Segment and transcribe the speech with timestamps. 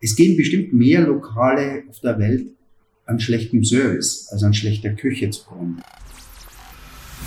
[0.00, 2.46] es gehen bestimmt mehr Lokale auf der Welt
[3.06, 5.82] an schlechtem Service als an schlechter Küche zugrunde.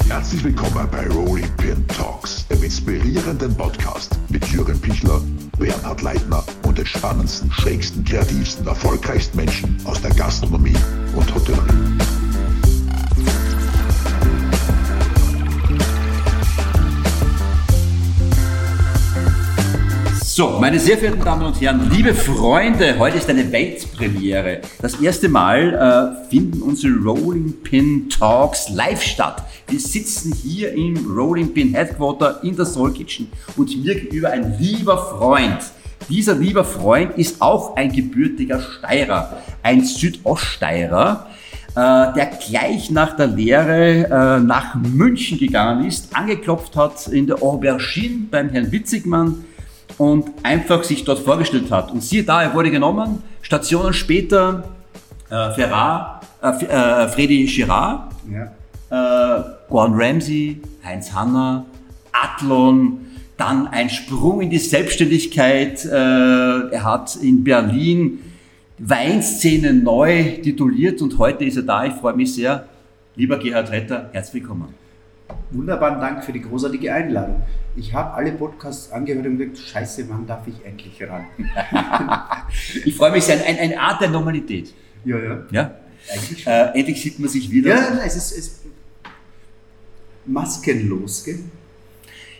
[0.08, 5.22] Herzlich willkommen bei Rolling Pin Talks, dem inspirierenden Podcast mit Jürgen Pichler,
[5.58, 10.76] Bernhard Leitner und den spannendsten, schrägsten, kreativsten, erfolgreichsten Menschen aus der Gastronomie
[11.16, 12.21] und Hotellerie.
[20.34, 24.62] So, meine sehr verehrten Damen und Herren, liebe Freunde, heute ist eine Weltpremiere.
[24.82, 29.44] Das erste Mal äh, finden unsere Rolling Pin Talks live statt.
[29.68, 34.58] Wir sitzen hier im Rolling Pin Headquarter in der Soul Kitchen und mir gegenüber ein
[34.58, 35.60] lieber Freund.
[36.08, 41.28] Dieser lieber Freund ist auch ein gebürtiger Steirer, ein Südoststeirer,
[41.72, 47.44] äh, der gleich nach der Lehre äh, nach München gegangen ist, angeklopft hat in der
[47.44, 49.44] Aubergine beim Herrn Witzigmann,
[49.98, 51.92] und einfach sich dort vorgestellt hat.
[51.92, 54.64] Und siehe da, er wurde genommen, Stationen später
[55.30, 59.38] äh, Ferrar, äh, äh, Freddy Girard, ja.
[59.40, 61.66] äh, Gordon Ramsay, Heinz Hanner,
[62.12, 63.00] Athlon,
[63.38, 65.86] dann ein Sprung in die Selbstständigkeit.
[65.86, 68.20] Äh, er hat in Berlin
[68.78, 71.86] Weinszene neu tituliert und heute ist er da.
[71.86, 72.68] Ich freue mich sehr.
[73.16, 74.81] Lieber Gerhard Retter, herzlich willkommen.
[75.52, 77.42] Wunderbaren Dank für die großartige Einladung.
[77.76, 81.26] Ich habe alle Podcasts angehört und gesagt, scheiße, wann darf ich endlich ran?
[82.86, 84.74] ich freue mich sehr, ein, eine Art der Normalität.
[85.06, 85.46] Ja, ja.
[85.52, 85.76] ja?
[86.46, 87.70] Äh, endlich sieht man sich wieder.
[87.70, 88.62] Ja, es ist, es
[90.26, 91.40] maskenlos, gell?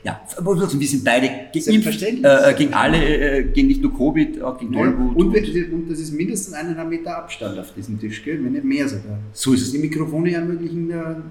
[0.04, 4.74] Ja, wir sind beide geimpft, äh, gegen alle, äh, gegen nicht nur Covid, auch gegen
[4.74, 5.16] Tollwut.
[5.16, 8.44] Ja, und, und, das ist mindestens eineinhalb Meter Abstand auf diesem Tisch, gell?
[8.44, 9.20] wenn nicht mehr sogar.
[9.32, 9.72] So ist es.
[9.72, 11.22] Die Mikrofone ermöglichen ja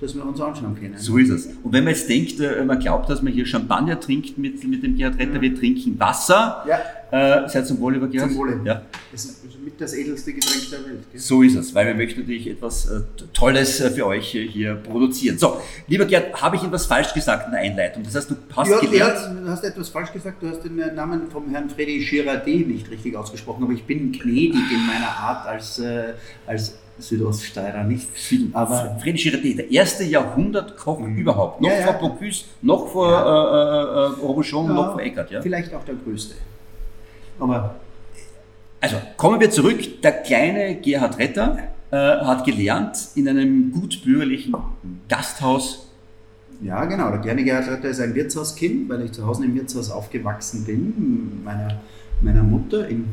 [0.00, 0.96] dass wir uns anschauen können.
[0.96, 1.46] So ist es.
[1.62, 4.82] Und wenn man jetzt denkt, äh, man glaubt, dass man hier Champagner trinkt mit, mit
[4.82, 5.40] dem Gerhard Retter, ja.
[5.40, 6.64] wir trinken Wasser.
[6.68, 6.78] Ja.
[7.10, 8.30] Äh, seid zum Wohle, lieber Gerhard.
[8.30, 8.60] Zum Wohle.
[8.64, 8.82] Ja.
[9.10, 11.04] Das ist mit das edelste Getränk der Welt.
[11.10, 11.20] Gell?
[11.20, 13.00] So ist es, weil wir möchten natürlich etwas äh,
[13.32, 15.38] Tolles äh, für euch hier produzieren.
[15.38, 18.02] So, lieber Gerhard, habe ich etwas falsch gesagt in der Einleitung?
[18.02, 19.42] Das heißt, du hast ja, gelernt...
[19.42, 23.16] Du hast etwas falsch gesagt, du hast den Namen vom Herrn Freddy Girardet nicht richtig
[23.16, 26.12] ausgesprochen, aber ich bin gnädig in meiner Art als, äh,
[26.46, 28.98] als Südoststeirer nicht viel, aber.
[29.00, 31.16] Friedrich Girardet, der erste Jahrhundertkoch mhm.
[31.16, 31.60] überhaupt.
[31.60, 31.98] Noch ja, vor ja.
[31.98, 33.22] Bocuse, noch vor ja.
[33.22, 35.30] äh, äh, Robuchon, ja, noch vor Eckert.
[35.30, 35.40] Ja?
[35.40, 36.34] Vielleicht auch der größte.
[37.38, 37.76] Aber.
[38.80, 40.02] Also kommen wir zurück.
[40.02, 41.58] Der kleine Gerhard Retter
[41.90, 44.54] äh, hat gelernt in einem gutbürgerlichen
[45.08, 45.88] Gasthaus.
[46.60, 47.10] Ja, genau.
[47.10, 51.42] Der kleine Gerhard Retter ist ein Wirtshauskind, weil ich zu Hause im Wirtshaus aufgewachsen bin.
[51.44, 51.80] Meiner,
[52.20, 53.06] meiner Mutter in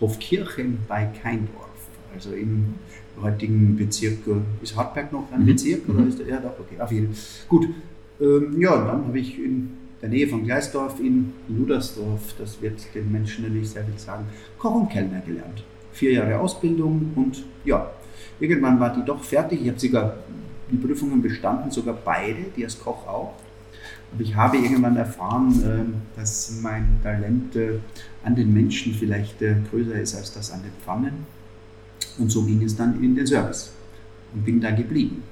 [0.00, 1.64] Hofkirchen bei Keindorf.
[2.14, 2.74] Also im
[3.20, 4.18] heutigen Bezirk,
[4.62, 5.46] ist Hartberg noch ein mhm.
[5.46, 5.88] Bezirk?
[5.88, 6.08] Oder mhm.
[6.08, 7.46] ist der, ja, doch, okay, auf jeden Fall.
[7.48, 7.68] Gut,
[8.20, 9.70] ähm, ja, und dann habe ich in
[10.04, 14.26] der Nähe von Gleisdorf in Ludersdorf, das wird den Menschen nämlich sehr viel sagen,
[14.58, 15.64] Koch und Kellner gelernt.
[15.92, 17.90] Vier Jahre Ausbildung und ja,
[18.38, 19.62] irgendwann war die doch fertig.
[19.62, 20.18] Ich habe sogar
[20.70, 23.32] die Prüfungen bestanden, sogar beide, die als Koch auch.
[24.12, 27.56] Aber ich habe irgendwann erfahren, ähm, dass mein Talent
[28.22, 31.26] an den Menschen vielleicht äh, größer ist als das an den Pfannen.
[32.18, 33.72] Und so ging es dann in den Service
[34.34, 35.22] und bin da geblieben.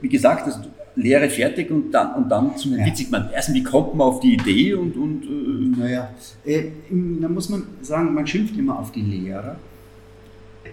[0.00, 0.48] Wie gesagt,
[0.96, 2.84] Lehre fertig und dann, und dann zum ja.
[2.84, 3.28] Witzigmann.
[3.32, 4.96] Erst wie kommt man auf die Idee und.
[4.96, 6.10] und äh naja,
[6.44, 6.64] äh,
[7.20, 9.56] da muss man sagen, man schimpft immer auf die Lehrer.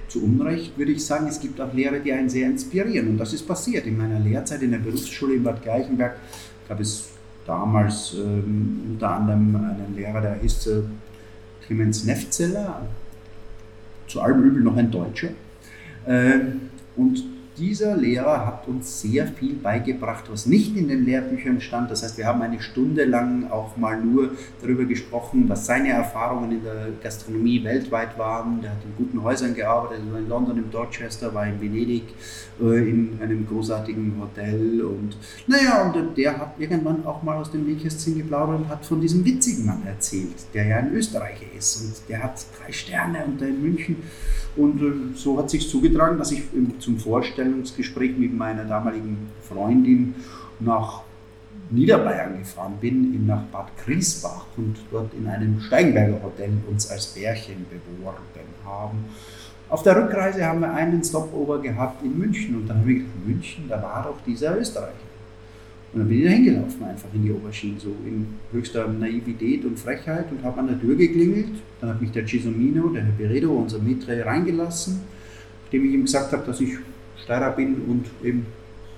[0.07, 3.09] Zu Unrecht würde ich sagen, es gibt auch Lehrer, die einen sehr inspirieren.
[3.09, 3.85] Und das ist passiert.
[3.85, 6.16] In meiner Lehrzeit in der Berufsschule in Bad Gleichenberg
[6.67, 7.09] gab es
[7.45, 10.81] damals ähm, unter anderem einen Lehrer, der hieß äh,
[11.66, 12.81] Clemens Nefzeller,
[14.07, 15.29] zu allem Übel noch ein Deutscher.
[16.07, 17.23] Ähm, und
[17.58, 21.91] dieser Lehrer hat uns sehr viel beigebracht, was nicht in den Lehrbüchern stand.
[21.91, 24.31] Das heißt, wir haben eine Stunde lang auch mal nur
[24.62, 28.62] darüber gesprochen, was seine Erfahrungen in der Gastronomie weltweit waren.
[28.62, 32.03] Der hat in guten Häusern gearbeitet, war in London im Dorchester, war in Venedig
[32.62, 37.66] äh, in einem großartigen Hotel und naja, und der hat irgendwann auch mal aus dem
[37.66, 42.09] Nähkästchen geplaudert und hat von diesem witzigen Mann erzählt, der ja ein Österreicher ist und
[42.09, 43.96] der hat drei Sterne und der in München
[44.55, 46.44] und äh, so hat sich zugetragen, dass ich
[46.79, 50.16] zum Vorstellungsgespräch mit meiner damaligen Freundin
[50.59, 51.02] nach
[51.70, 57.66] Niederbayern gefahren bin, nach Bad Griesbach und dort in einem Steigenberger Hotel uns als Bärchen
[57.70, 58.20] beworben
[58.66, 59.06] haben.
[59.69, 63.25] Auf der Rückreise haben wir einen Stopover gehabt in München und dann habe ich gedacht,
[63.25, 64.93] München, da war doch dieser Österreicher.
[65.93, 69.79] Und dann bin ich da hingelaufen, einfach in die Oberschiene, so in höchster Naivität und
[69.79, 71.49] Frechheit und habe an der Tür geklingelt.
[71.79, 75.01] Dann hat mich der Cisomino, der Herr Peredo, unser Mitre, reingelassen,
[75.63, 76.77] nachdem ich ihm gesagt habe, dass ich
[77.23, 78.45] Steirer bin und eben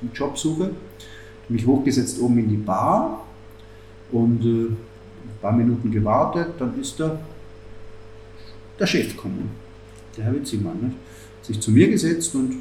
[0.01, 0.71] einen Job suche.
[1.49, 3.25] Mich hochgesetzt oben in die Bar
[4.11, 4.77] und äh, ein
[5.41, 7.19] paar Minuten gewartet, dann ist er
[8.79, 9.51] der Chef kommen,
[10.17, 10.77] der Herr Witzimann.
[10.81, 10.95] Nicht?
[11.37, 12.55] Hat sich zu mir gesetzt und,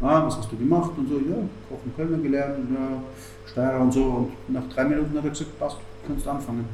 [0.00, 0.92] ah, was hast du gemacht?
[0.96, 1.36] Und so, ja,
[1.68, 3.02] Kochen können gelernt, ja,
[3.50, 4.30] Steuer und so.
[4.48, 6.64] Und nach drei Minuten hat er gesagt, passt, kannst anfangen.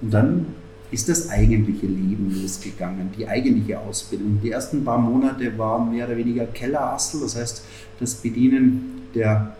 [0.00, 0.46] Und dann
[0.90, 4.40] ist das eigentliche Leben losgegangen, die eigentliche Ausbildung.
[4.42, 7.64] Die ersten paar Monate waren mehr oder weniger Kellerassel, das heißt
[8.00, 9.56] das Bedienen der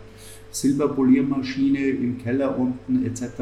[0.53, 3.39] Silberpoliermaschine im Keller unten etc.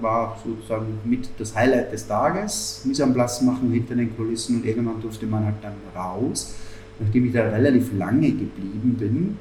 [0.00, 2.82] war sozusagen mit das Highlight des Tages.
[2.84, 6.54] Mise en machen hinter den Kulissen und irgendwann durfte man halt dann raus.
[6.98, 9.36] Nachdem ich da relativ lange geblieben bin,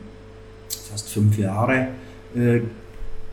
[0.89, 1.89] fast fünf Jahre,
[2.35, 2.61] äh,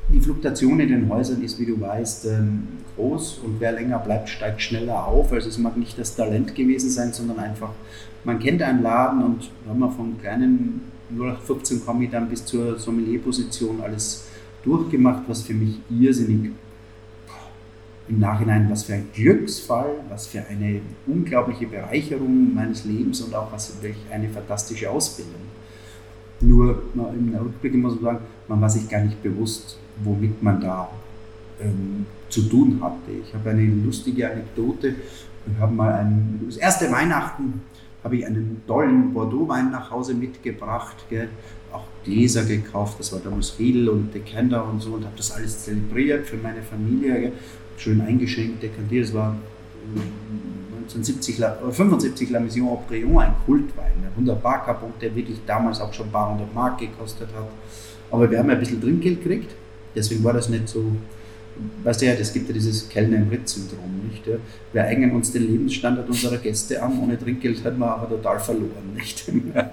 [0.08, 4.28] die Fluktuation in den Häusern ist, wie du weißt, ähm, groß und wer länger bleibt,
[4.28, 5.32] steigt schneller auf.
[5.32, 7.70] Also es mag nicht das Talent gewesen sein, sondern einfach,
[8.24, 10.80] man kennt einen Laden und wenn man von kleinen
[11.10, 14.26] 0815 komme ich dann bis zur Sommelierposition alles
[14.64, 16.50] durchgemacht, was für mich irrsinnig
[18.08, 23.50] im Nachhinein, was für ein Glücksfall, was für eine unglaubliche Bereicherung meines Lebens und auch
[23.52, 25.40] was welch eine fantastische Ausbildung.
[26.40, 30.88] Nur im Rückblick muss man sagen, man war sich gar nicht bewusst, womit man da
[31.60, 33.12] ähm, zu tun hatte.
[33.26, 34.94] Ich habe eine lustige Anekdote.
[35.46, 37.62] Wir haben mal ein, das erste Weihnachten
[38.06, 41.28] habe ich einen tollen Bordeaux-Wein nach Hause mitgebracht, gell?
[41.72, 45.64] auch Gläser gekauft, das war damals Riedel und Decanter und so und habe das alles
[45.64, 47.32] zelebriert für meine Familie, gell?
[47.76, 49.36] schön eingeschenkt, dekantiert, das war
[50.84, 56.06] 1970, 75 La Mission Aubryon, ein Kultwein, ein wunderbar Carbon, der wirklich damals auch schon
[56.06, 57.48] ein paar hundert Mark gekostet hat.
[58.12, 59.50] Aber wir haben ein bisschen Trinkgeld gekriegt,
[59.96, 60.92] deswegen war das nicht so
[61.82, 64.26] weißt du ja, es gibt ja dieses Kellner im Ritz-Syndrom, nicht?
[64.26, 64.34] Ja?
[64.72, 68.94] Wir eignen uns den Lebensstandard unserer Gäste an, ohne Trinkgeld hat man aber total verloren,
[68.94, 69.24] nicht?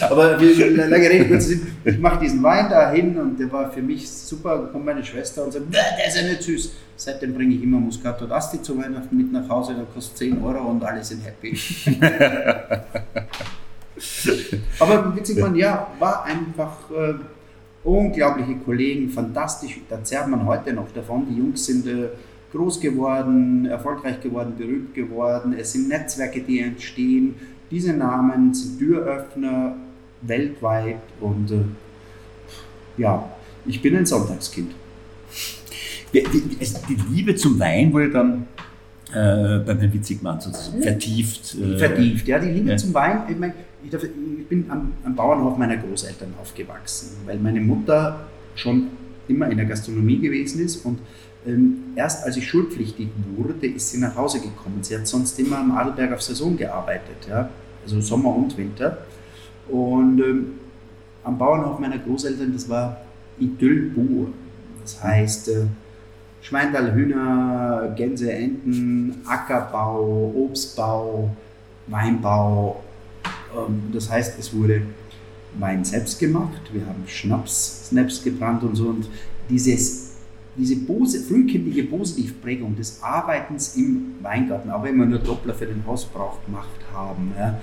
[0.00, 3.82] aber wie, lange Rede, kurz ich mache diesen Wein da hin und der war für
[3.82, 6.72] mich super, kommt meine Schwester und sagt, der ist ja nicht süß.
[6.96, 10.70] Seitdem bringe ich immer Muscato d'Asti zu Weihnachten mit nach Hause, der kostet 10 Euro
[10.70, 11.58] und alle sind happy.
[14.78, 16.90] aber witzig, man, ja, war einfach...
[16.90, 17.14] Äh,
[17.84, 21.26] unglaubliche Kollegen, fantastisch, da zerrt man heute noch davon.
[21.28, 22.08] Die Jungs sind äh,
[22.52, 25.54] groß geworden, erfolgreich geworden, berühmt geworden.
[25.58, 27.34] Es sind Netzwerke, die entstehen.
[27.70, 29.76] Diese Namen sind Türöffner
[30.22, 31.56] weltweit und äh,
[32.96, 33.28] ja,
[33.66, 34.72] ich bin ein Sonntagskind.
[36.12, 38.46] Die, die, die Liebe zum Wein wurde dann
[39.12, 41.56] äh, beim Herrn Witzigmann sozusagen vertieft.
[41.60, 42.76] Äh, vertieft, ja, die Liebe ja.
[42.76, 43.22] zum Wein.
[43.28, 43.52] Ich, mein,
[43.84, 48.88] ich, darf, ich bin am, am, Bauernhof meiner Großeltern aufgewachsen, weil meine Mutter schon
[49.28, 50.98] immer in der Gastronomie gewesen ist und
[51.46, 54.78] ähm, erst als ich schulpflichtig wurde, ist sie nach Hause gekommen.
[54.82, 57.50] Sie hat sonst immer am Adelberg auf Saison gearbeitet, ja?
[57.82, 58.98] also Sommer und Winter.
[59.68, 60.46] Und ähm,
[61.22, 62.98] am Bauernhof meiner Großeltern, das war
[63.38, 64.28] Idyll pur.
[64.82, 65.66] Das heißt, äh,
[66.42, 71.30] Schweindal, Hühner, Gänse, Enten, Ackerbau, Obstbau,
[71.86, 72.82] Weinbau.
[73.56, 74.82] Ähm, das heißt, es wurde
[75.58, 76.62] Wein selbst gemacht.
[76.72, 78.88] Wir haben Schnaps, Snaps gebrannt und so.
[78.88, 79.08] Und
[79.48, 80.12] dieses,
[80.56, 86.44] diese frühkindliche Positivprägung des Arbeitens im Weingarten, auch wenn wir nur Doppler für den Hausbrauch
[86.44, 87.60] gemacht haben, ja,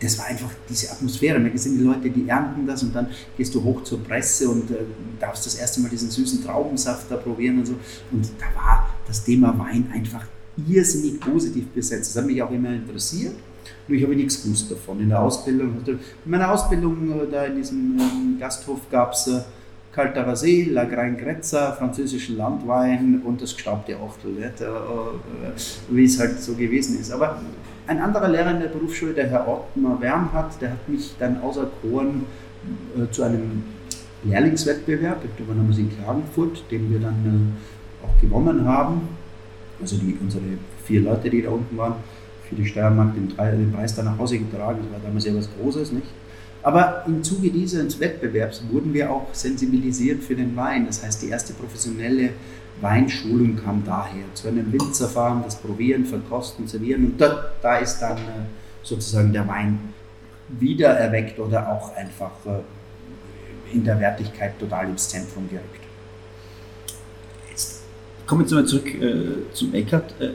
[0.00, 1.40] das war einfach diese Atmosphäre.
[1.40, 3.06] Da sind die Leute, die ernten das und dann
[3.36, 4.78] gehst du hoch zur Presse und äh,
[5.20, 7.74] darfst das erste Mal diesen süßen Traubensaft da probieren und so.
[8.10, 10.26] Und da war das Thema Wein einfach
[10.68, 12.10] irrsinnig positiv besetzt.
[12.10, 13.34] Das hat mich auch immer interessiert.
[13.88, 15.00] Nur ich habe nichts gewusst davon.
[15.00, 19.40] In der Ausbildung, in meiner Ausbildung äh, da in diesem ähm, Gasthof gab es äh,
[19.92, 24.50] Kalter La Grain Grezza, französischen Landwein und das gestaubte Achtel, äh,
[25.90, 27.12] wie es halt so gewesen ist.
[27.12, 27.40] Aber
[27.86, 32.24] ein anderer Lehrer in der Berufsschule, der Herr Ottmar Wernhardt, der hat mich dann auserkoren
[33.10, 33.64] zu einem
[34.22, 37.54] Lehrlingswettbewerb über eine Musik Klagenfurt, den wir dann
[38.02, 39.08] auch gewonnen haben.
[39.80, 40.44] Also die, unsere
[40.84, 41.96] vier Leute, die da unten waren,
[42.52, 44.80] für die Steiermark den, den Preis dann nach Hause getragen.
[44.82, 46.06] Das war damals ja was Großes, nicht?
[46.62, 50.86] Aber im Zuge dieses Wettbewerbs wurden wir auch sensibilisiert für den Wein.
[50.86, 52.30] Das heißt, die erste professionelle
[52.80, 54.24] Weinschulung kam daher.
[54.34, 57.06] Zu einem Winzerfahren, das Probieren, Verkosten, Servieren.
[57.06, 58.46] Und da, da ist dann äh,
[58.82, 59.78] sozusagen der Wein
[60.48, 65.80] wieder erweckt oder auch einfach äh, in der Wertigkeit total ins Zentrum gerückt.
[67.50, 67.82] Jetzt
[68.26, 70.14] kommen wir zurück äh, zum Eckart.
[70.20, 70.34] Äh,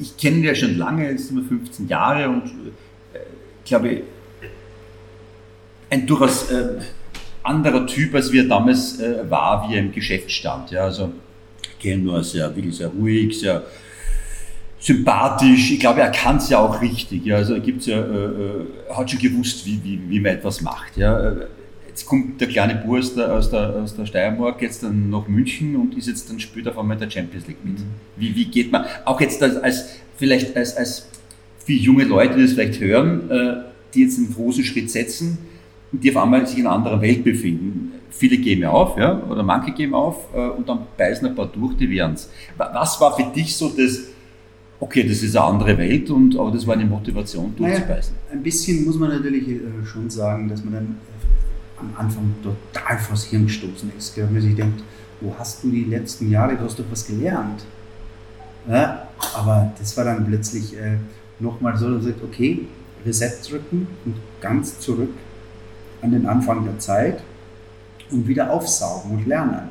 [0.00, 2.44] ich kenne ihn ja schon lange, jetzt sind wir 15 Jahre und
[3.12, 3.18] äh,
[3.64, 4.02] ich glaube,
[5.90, 6.80] ein durchaus äh,
[7.42, 10.70] anderer Typ, als wie er damals war, wie er im Geschäft stand.
[10.70, 11.10] Ja, also
[11.80, 13.64] Genua sehr, wirklich sehr ruhig, sehr
[14.80, 15.72] sympathisch.
[15.72, 17.24] Ich glaube, er kann es ja auch richtig.
[17.24, 17.36] Ja.
[17.36, 20.96] Also er gibt's ja, äh, äh, hat schon gewusst, wie, wie, wie man etwas macht.
[20.96, 21.32] Ja.
[22.00, 25.28] Jetzt kommt der kleine Bur aus der, aus, der, aus der Steiermark jetzt dann nach
[25.28, 27.78] München und ist jetzt dann später auf einmal der Champions League mit.
[27.78, 27.84] Mhm.
[28.16, 29.84] Wie, wie geht man, auch jetzt als, als
[30.16, 31.06] vielleicht als, als
[31.58, 33.54] für junge Leute, die das vielleicht hören, äh,
[33.92, 35.36] die jetzt einen großen Schritt setzen
[35.92, 37.92] und die auf einmal sich in einer anderen Welt befinden.
[38.08, 41.76] Viele geben auf, ja, oder manche geben auf äh, und dann beißen ein paar durch,
[41.76, 42.30] die werden es.
[42.56, 44.04] Was war für dich so das,
[44.80, 48.14] okay, das ist eine andere Welt, und, aber das war eine Motivation, durchzubeißen?
[48.14, 50.96] Naja, ein bisschen muss man natürlich äh, schon sagen, dass man dann
[51.80, 54.14] am Anfang total vors Hirn gestoßen ist.
[54.14, 54.28] Gell?
[54.30, 54.82] Man sich denkt,
[55.20, 57.64] wo hast du die letzten Jahre, du hast doch was gelernt.
[58.68, 60.96] Ja, aber das war dann plötzlich äh,
[61.38, 62.66] nochmal so, dass sagt, okay,
[63.04, 65.14] Reset drücken und ganz zurück
[66.02, 67.22] an den Anfang der Zeit
[68.10, 69.70] und wieder aufsaugen und lernen.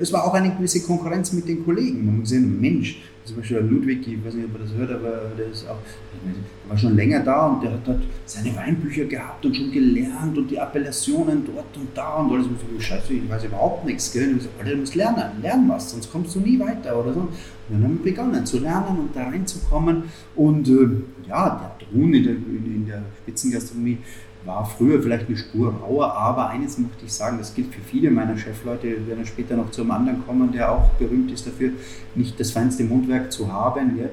[0.00, 2.06] Es war auch eine gewisse Konkurrenz mit den Kollegen.
[2.06, 5.32] Man muss sehen, Mensch, zum Beispiel Ludwig, ich weiß nicht, ob er das hört, aber
[5.36, 5.78] der ist auch,
[6.12, 10.36] der war schon länger da und der hat dort seine Weinbücher gehabt und schon gelernt
[10.36, 12.46] und die Appellationen dort und da und alles.
[12.46, 14.12] Und so, Scheiße, ich weiß überhaupt nichts.
[14.12, 14.30] Gell?
[14.30, 17.14] Und ich so, Alter, du musst lernen, lernen was, sonst kommst du nie weiter oder
[17.14, 17.20] so.
[17.20, 17.30] Und
[17.70, 20.04] dann haben wir begonnen zu lernen und da reinzukommen.
[20.36, 20.88] Und äh,
[21.26, 23.98] ja, der Ton in der, in der Spitzengastronomie
[24.44, 28.10] war früher vielleicht eine Spur rauer, aber eines möchte ich sagen, das gilt für viele
[28.10, 31.70] meiner Chefleute, wir werden später noch zu einem anderen kommen, der auch berühmt ist dafür,
[32.14, 33.98] nicht das feinste Mundwerk zu haben.
[33.98, 34.06] Ja.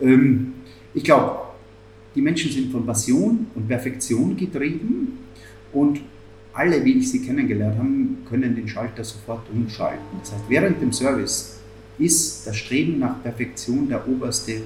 [0.00, 0.54] Ähm,
[0.92, 1.38] ich glaube,
[2.14, 5.18] die Menschen sind von Passion und Perfektion getrieben
[5.72, 6.00] und
[6.52, 7.88] alle, wie ich sie kennengelernt habe,
[8.28, 10.04] können den Schalter sofort umschalten.
[10.20, 11.60] Das heißt, während dem Service
[11.98, 14.62] ist das Streben nach Perfektion der oberste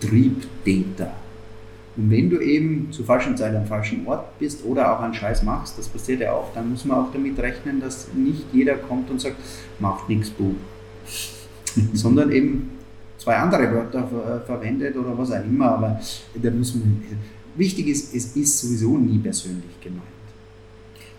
[0.00, 1.12] Triebtäter.
[1.96, 5.42] Und wenn du eben zur falschen Zeit am falschen Ort bist oder auch einen Scheiß
[5.44, 9.10] machst, das passiert ja auch, dann muss man auch damit rechnen, dass nicht jeder kommt
[9.10, 9.36] und sagt,
[9.78, 10.56] macht nichts, du.
[11.92, 12.70] Sondern eben
[13.18, 15.72] zwei andere Wörter ver verwendet oder was auch immer.
[15.72, 16.00] Aber
[16.34, 17.02] da muss man,
[17.56, 20.02] wichtig ist, es ist sowieso nie persönlich gemeint.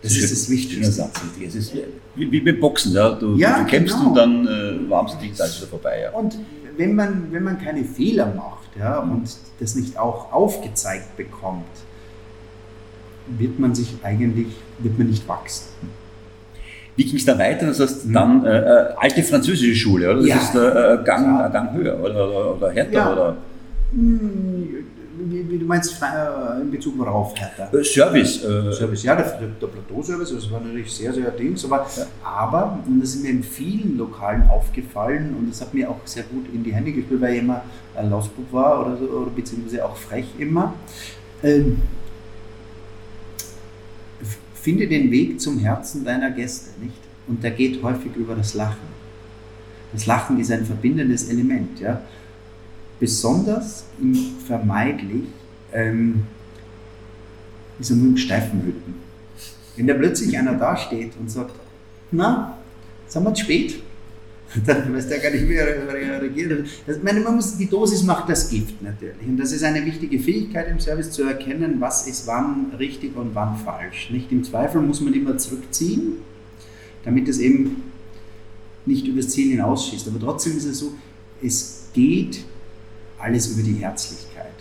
[0.02, 0.92] Das, das ist das Wichtigste.
[0.92, 1.20] Satz.
[1.42, 1.74] Es ist
[2.14, 3.10] wie, wie beim Boxen, ja?
[3.12, 4.10] Du, ja, du kämpfst genau.
[4.10, 6.02] und dann äh, warmst du dich, ist wieder vorbei.
[6.02, 6.10] Ja.
[6.10, 6.38] Und
[6.76, 9.28] wenn man, wenn man keine Fehler macht ja, und
[9.58, 11.64] das nicht auch aufgezeigt bekommt,
[13.38, 15.68] wird man sich eigentlich, wird man nicht wachsen.
[16.96, 17.66] Wie ging es da weiter?
[17.66, 20.20] Das heißt, dann äh, äh, alte französische Schule, oder?
[20.20, 20.36] Das ja.
[20.36, 21.48] ist äh, äh Gang, ja.
[21.48, 22.92] Gang höher oder, oder, oder härter?
[22.92, 23.12] Ja.
[23.12, 23.36] Oder?
[25.28, 27.72] Wie, wie, du meinst äh, in Bezug worauf härter?
[27.76, 28.40] Äh, Service.
[28.40, 32.06] Service, ja, der, der Plateau-Service, das war natürlich sehr, sehr Dings, aber, ja.
[32.22, 36.24] aber, und das ist mir in vielen Lokalen aufgefallen und das hat mir auch sehr
[36.24, 37.62] gut in die Hände gespielt, weil ich immer
[37.96, 40.74] ein Lausbub war oder, so, oder beziehungsweise auch frech immer.
[41.42, 41.82] Ähm,
[44.66, 46.98] finde den Weg zum Herzen deiner Gäste, nicht?
[47.28, 48.88] Und der geht häufig über das Lachen.
[49.92, 52.02] Das Lachen ist ein verbindendes Element, ja.
[52.98, 54.14] Besonders im
[54.46, 55.24] vermeidlich
[55.72, 56.22] ähm,
[57.78, 58.94] nur in steifen Hütten.
[59.76, 61.52] Wenn da plötzlich einer da steht und sagt,
[62.10, 62.56] na,
[63.06, 63.82] sind wir zu spät?
[64.66, 66.66] Dann weiß der gar nicht mehr reagieren.
[66.86, 69.26] Das, meine, man muss, die Dosis macht das Gift natürlich.
[69.26, 73.34] Und das ist eine wichtige Fähigkeit im Service zu erkennen, was ist wann richtig und
[73.34, 74.10] wann falsch.
[74.10, 76.18] Nicht im Zweifel muss man immer zurückziehen,
[77.04, 77.82] damit es eben
[78.86, 80.08] nicht übers Ziel hinausschießt.
[80.08, 80.94] Aber trotzdem ist es so,
[81.42, 82.44] es geht
[83.18, 84.52] alles über die Herzlichkeit.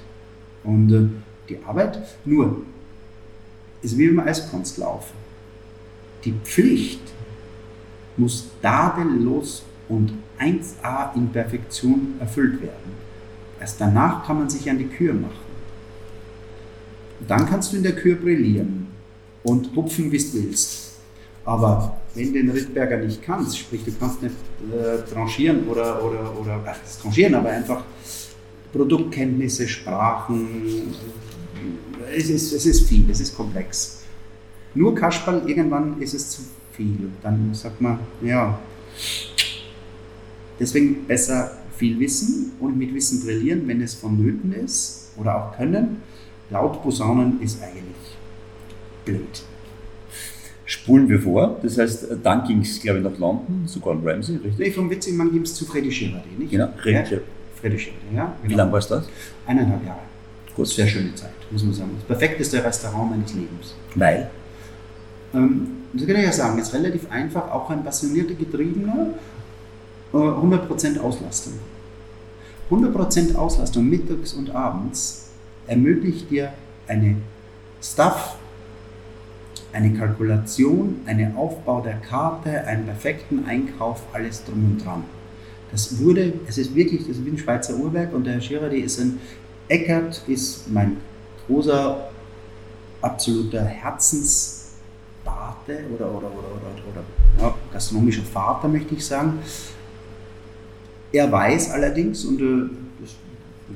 [0.63, 1.07] Und äh,
[1.49, 2.61] die Arbeit, nur,
[3.81, 5.15] ist wie beim Eiskunstlaufen.
[6.23, 7.01] Die Pflicht
[8.17, 13.05] muss tadellos und 1a in Perfektion erfüllt werden.
[13.59, 15.45] Erst danach kann man sich an die Kür machen.
[17.19, 18.87] Und dann kannst du in der Kür brillieren
[19.43, 20.93] und hupfen, wie du willst.
[21.45, 24.35] Aber wenn du den Rittberger nicht kannst, sprich du kannst nicht
[24.71, 27.83] äh, tranchieren oder, oder, oder ach, tranchieren, aber einfach
[28.75, 30.47] Produktkenntnisse, Sprachen,
[32.13, 34.03] es ist, es ist viel, es ist komplex.
[34.73, 36.41] Nur Kasperl, irgendwann ist es zu
[36.73, 37.09] viel.
[37.23, 38.59] Dann sagt man, ja,
[40.59, 46.01] deswegen besser viel Wissen und mit Wissen brillieren, wenn es vonnöten ist oder auch können.
[46.49, 48.17] Laut Posaunen ist eigentlich
[49.05, 49.43] blöd.
[50.65, 54.35] Spulen wir vor, das heißt, dann ging es, glaube ich, nach London, sogar an Ramsey,
[54.37, 54.57] richtig?
[54.57, 56.51] Nee, vom Witzigmann ging es zu Freddy Schiradi, nicht?
[56.51, 57.21] Genau, Freddy, Freddy
[57.71, 58.33] Schiradi, ja.
[58.41, 58.49] Genau.
[58.49, 59.05] Wie lange war es das?
[59.45, 59.99] Eineinhalb Jahre.
[60.55, 60.67] Gut.
[60.67, 61.91] Sehr schöne Zeit, muss man sagen.
[61.97, 63.75] Das perfekteste Restaurant meines Lebens.
[63.95, 64.29] Weil?
[65.33, 69.07] Ähm, das kann ich ja sagen, ist relativ einfach, auch ein passionierter Getriebener,
[70.13, 71.53] 100% äh, Auslastung.
[72.69, 75.29] 100% Auslastung mittags und abends
[75.67, 76.51] ermöglicht dir
[76.87, 77.17] eine
[77.81, 78.37] Stuff,
[79.71, 85.03] eine Kalkulation, einen Aufbau der Karte, einen perfekten Einkauf, alles drum und dran.
[85.75, 88.77] Das wurde, es ist wirklich, das ist wie ein Schweizer Uhrwerk und der Herr Schiradi
[88.77, 89.19] ist ein,
[89.67, 90.95] Eckert ist mein
[91.47, 92.11] großer,
[93.01, 94.65] absoluter Herzens-
[95.25, 97.03] Pate oder, oder, oder, oder, oder
[97.41, 99.39] ja, gastronomischer Vater, möchte ich sagen.
[101.11, 102.69] Er weiß allerdings, und äh,
[103.01, 103.15] das,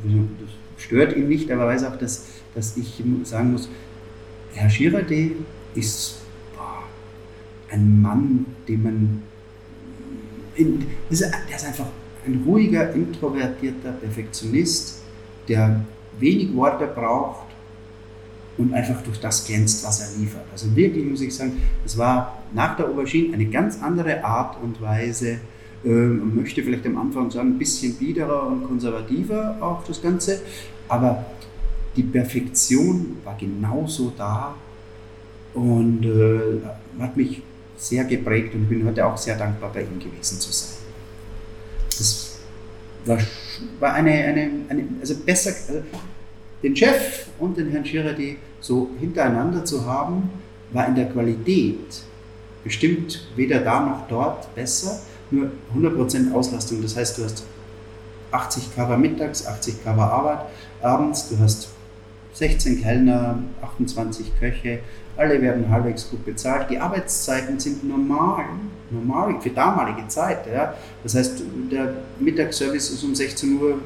[0.03, 2.25] das, stört ihn nicht, aber er weiß auch, dass,
[2.56, 3.68] dass ich sagen muss,
[4.53, 5.32] Herr Schirade
[5.75, 6.20] ist
[6.56, 6.84] boah,
[7.70, 9.24] ein Mann, den man,
[10.59, 11.87] in, der ist einfach
[12.25, 15.01] ein ruhiger, introvertierter Perfektionist,
[15.47, 15.83] der
[16.19, 17.47] wenig Worte braucht
[18.57, 20.43] und einfach durch das glänzt, was er liefert.
[20.51, 24.81] Also wirklich muss ich sagen, es war nach der Aubergine eine ganz andere Art und
[24.81, 25.39] Weise,
[25.85, 30.41] ähm, möchte vielleicht am Anfang sagen, ein bisschen biederer und konservativer auch das Ganze,
[30.89, 31.25] aber
[31.95, 34.55] die Perfektion war genauso da
[35.53, 37.41] und äh, hat mich
[37.79, 40.77] sehr geprägt und bin heute auch sehr dankbar, bei ihm gewesen zu sein.
[41.98, 42.39] Das
[43.05, 43.17] war,
[43.79, 45.81] war eine, eine, eine, also besser, also
[46.62, 50.29] den Chef und den Herrn Schiradi so hintereinander zu haben,
[50.71, 52.03] war in der Qualität
[52.63, 55.00] bestimmt weder da noch dort besser,
[55.31, 56.81] nur 100% Auslastung.
[56.81, 57.45] Das heißt, du hast
[58.31, 60.45] 80 Cover mittags, 80 Cover Arbeit,
[60.81, 61.69] abends, du hast
[62.33, 64.79] 16 Kellner, 28 Köche,
[65.19, 66.69] alle werden halbwegs gut bezahlt.
[66.69, 68.45] Die Arbeitszeiten sind normal,
[68.89, 70.47] normal für damalige Zeit.
[70.47, 70.73] Ja.
[71.03, 73.79] Das heißt, der Mittagsservice ist um 16 Uhr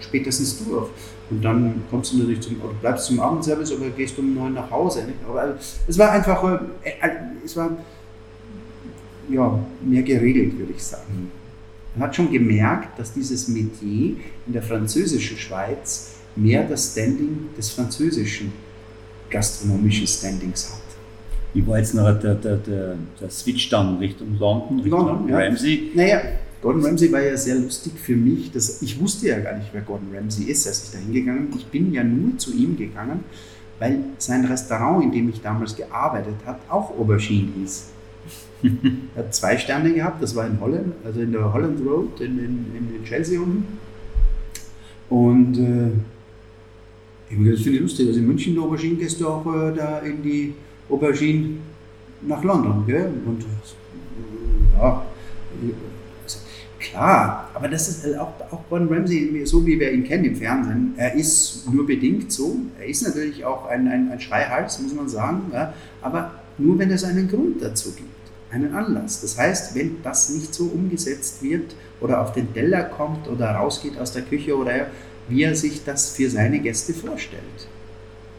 [0.00, 0.88] spätestens durch.
[1.30, 4.70] Und dann kommst du natürlich zum, oder bleibst zum Abendservice, oder gehst um neun nach
[4.70, 5.04] Hause.
[5.04, 5.18] Nicht?
[5.26, 5.56] Aber
[5.88, 6.44] es war einfach,
[6.84, 7.10] äh, äh,
[7.44, 7.70] es war
[9.28, 11.32] ja, mehr geregelt, würde ich sagen.
[11.94, 14.16] Man hat schon gemerkt, dass dieses Metier
[14.46, 18.52] in der französischen Schweiz mehr das Standing des französischen
[19.30, 20.80] gastronomischen Standings hat.
[21.54, 25.90] Wie war jetzt noch der, der, der, der Switch dann Richtung London, Richtung London, Ramsey?
[25.94, 26.02] Ja.
[26.02, 26.22] Naja,
[26.60, 28.50] Gordon Ramsay war ja sehr lustig für mich.
[28.50, 31.58] Dass, ich wusste ja gar nicht, wer Gordon Ramsay ist, als ich da hingegangen bin.
[31.58, 33.20] Ich bin ja nur zu ihm gegangen,
[33.78, 37.86] weil sein Restaurant, in dem ich damals gearbeitet habe, auch Aubergine hieß.
[39.14, 42.38] er hat zwei Sterne gehabt, das war in Holland, also in der Holland Road in,
[42.38, 43.78] in, in Chelsea unten.
[45.08, 45.92] Und äh,
[47.28, 49.98] das finde ich lustig, also in München in der Aubergine gehst du auch äh, da
[50.00, 50.54] in die
[50.88, 51.56] Aubergine
[52.22, 52.84] nach London.
[52.86, 53.10] Gell?
[53.26, 53.44] Und
[54.78, 55.06] ja,
[56.78, 60.36] Klar, aber das ist äh, auch, auch Gordon Ramsay, so wie wir ihn kennen im
[60.36, 62.56] Fernsehen, er ist nur bedingt so.
[62.78, 65.72] Er ist natürlich auch ein, ein, ein Schreihals, muss man sagen, ja,
[66.02, 68.08] aber nur wenn es einen Grund dazu gibt,
[68.50, 69.20] einen Anlass.
[69.20, 73.98] Das heißt, wenn das nicht so umgesetzt wird oder auf den Teller kommt oder rausgeht
[73.98, 74.86] aus der Küche oder
[75.28, 77.68] wie er sich das für seine Gäste vorstellt.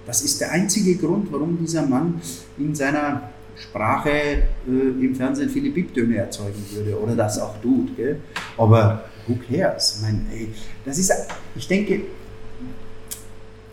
[0.06, 2.21] Das ist der einzige Grund, warum dieser Mann
[2.58, 7.95] in seiner Sprache äh, im Fernsehen viele Biptöne erzeugen würde oder das auch tut.
[7.97, 8.21] Gell?
[8.58, 9.95] Aber who cares?
[9.95, 10.50] Ich, meine, ey,
[10.86, 11.12] das ist,
[11.56, 12.02] ich denke,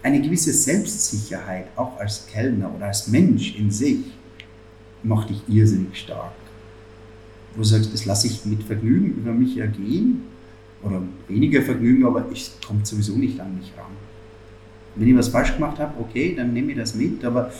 [0.02, 3.98] eine gewisse Selbstsicherheit, auch als Kellner oder als Mensch in sich,
[5.02, 6.32] macht dich irrsinnig stark.
[7.54, 10.22] Wo du sagst, das lasse ich mit Vergnügen über mich ergehen
[10.84, 13.86] oder weniger Vergnügen, aber ich komme sowieso nicht an mich ran.
[14.96, 17.50] Wenn ich was falsch gemacht habe, okay, dann nehme ich das mit, aber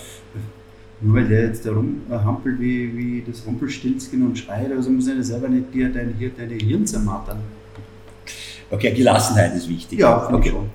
[1.01, 5.23] nur weil der jetzt da rumhampelt wie, wie das Rumpelstilzchen und schreit, also muss er
[5.23, 7.39] selber nicht dir dein, hier deine Hirn zermartern.
[8.71, 9.99] Okay, Gelassenheit ist wichtig.
[9.99, 10.51] Ja, okay.
[10.51, 10.71] schon.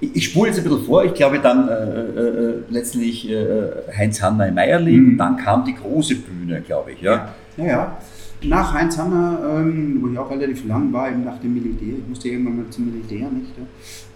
[0.00, 3.66] Ich, ich spule jetzt ein bisschen vor, ich glaube dann äh, äh, äh letztlich äh,
[3.96, 5.18] Heinz Hanna Meierling, mhm.
[5.18, 7.00] dann kam die große Bühne, glaube ich.
[7.00, 7.64] Ja, ja.
[7.64, 7.98] ja.
[8.48, 12.08] Nach Heinz Hanna, ähm, wo ich auch relativ lang war, eben nach dem Militär, ich
[12.08, 13.52] musste irgendwann mal zum Militär, nicht?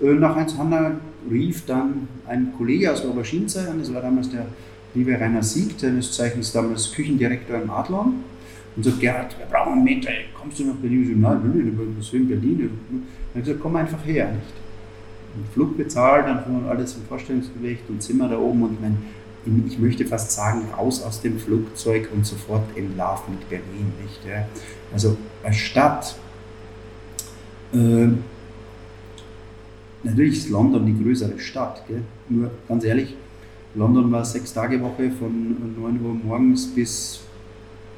[0.01, 0.93] Äh, nach Heinz Hanna
[1.29, 4.47] rief dann ein Kollege aus der an, das war damals der
[4.95, 8.15] liebe Rainer Sieg, seines Zeichens damals Küchendirektor im Adlon,
[8.77, 11.03] und sagt, Gerhard, wir brauchen einen Meter, kommst du nach Berlin?
[11.03, 12.71] Ich sage, nein, was will in Berlin?
[12.91, 13.03] Und
[13.35, 14.55] er gesagt, komm einfach her, nicht?
[15.35, 18.97] Und Flug bezahlt, dann von alles im Vorstellungsgewicht und Zimmer da oben und ich meine,
[19.67, 24.21] ich möchte fast sagen, raus aus dem Flugzeug und sofort entlarven mit Berlin, nicht?
[24.27, 24.47] Ja?
[24.93, 26.17] Also als Stadt,
[27.73, 28.09] äh,
[30.03, 32.03] natürlich ist London die größere Stadt, gell?
[32.29, 33.17] nur ganz ehrlich,
[33.75, 37.21] London war sechs Tage Woche von 9 Uhr morgens bis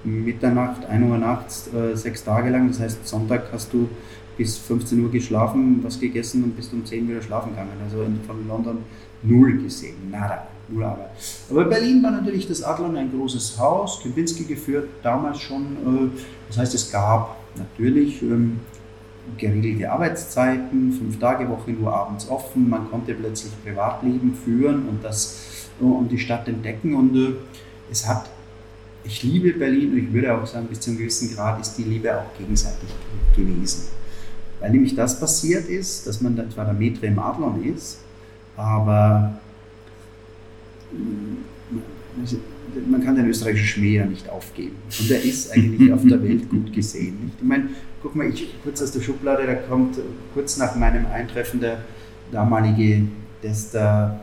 [0.05, 2.69] Mitternacht, 1 Uhr nachts, äh, sechs Tage lang.
[2.69, 3.89] Das heißt, Sonntag hast du
[4.37, 7.71] bis 15 Uhr geschlafen, was gegessen und bist um 10 Uhr wieder schlafen gegangen.
[7.85, 8.79] Also von London
[9.23, 10.47] null gesehen, nada,
[10.81, 11.11] Arbeit.
[11.51, 15.63] Aber Berlin war natürlich das Adlon ein großes Haus, Kempinski geführt, damals schon.
[15.63, 18.61] Äh, das heißt, es gab natürlich ähm,
[19.37, 25.39] geregelte Arbeitszeiten, fünf Tage Woche nur abends offen, man konnte plötzlich Privatleben führen und das
[25.81, 26.95] und die Stadt entdecken.
[26.95, 27.35] Und äh,
[27.91, 28.31] es hat,
[29.05, 31.85] ich liebe Berlin und ich würde auch sagen, bis zu einem gewissen Grad ist die
[31.85, 32.89] Liebe auch gegenseitig
[33.35, 33.89] gewesen.
[34.61, 37.99] Weil nämlich das passiert ist, dass man zwar der Metre im Adlon ist,
[38.57, 39.52] aber äh,
[42.89, 44.77] man kann den österreichischen Schmäh ja nicht aufgeben.
[45.01, 47.33] Und er ist eigentlich auf der Welt gut gesehen.
[47.39, 47.69] Ich meine,
[48.03, 49.99] guck mal, ich, kurz aus der Schublade, da kommt
[50.35, 51.79] kurz nach meinem Eintreffen der
[52.31, 53.03] damalige
[53.43, 54.21] der ist da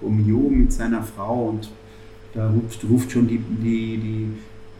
[0.00, 1.68] Gomio mit seiner Frau und
[2.32, 4.28] da ruft, ruft schon die, die, die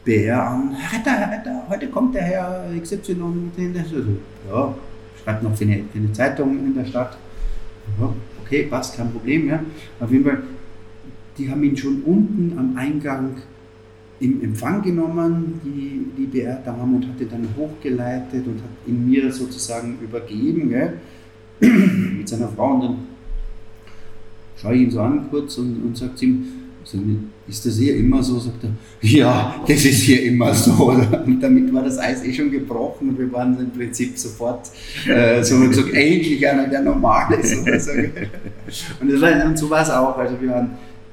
[0.05, 3.15] BR an, Retter, Retter, heute kommt der Herr XY.
[4.49, 4.73] Ja,
[5.21, 7.17] schreibt noch für eine, für eine Zeitung in der Stadt.
[7.99, 9.49] Ja, okay, passt, kein Problem.
[9.49, 9.59] Ja.
[9.99, 10.43] Auf jeden Fall,
[11.37, 13.37] die haben ihn schon unten am Eingang
[14.19, 19.31] im Empfang genommen, die, die BR-Dame, und hat ihn dann hochgeleitet und hat ihn mir
[19.31, 20.93] sozusagen übergeben, gell,
[22.17, 22.73] mit seiner Frau.
[22.73, 22.97] Und dann
[24.55, 26.45] schaue ich ihn so an kurz und, und sagt ihm,
[27.47, 28.39] ist das hier immer so?
[28.39, 28.69] Sagt er,
[29.01, 30.71] ja, das ist hier immer so.
[31.25, 34.69] Und damit war das Eis eh schon gebrochen und wir waren im Prinzip sofort
[35.05, 37.65] äh, so gesagt, endlich einer, der normal ist.
[37.65, 37.91] So.
[39.01, 40.17] Und, das war, und so war es auch.
[40.17, 40.71] Also wir waren,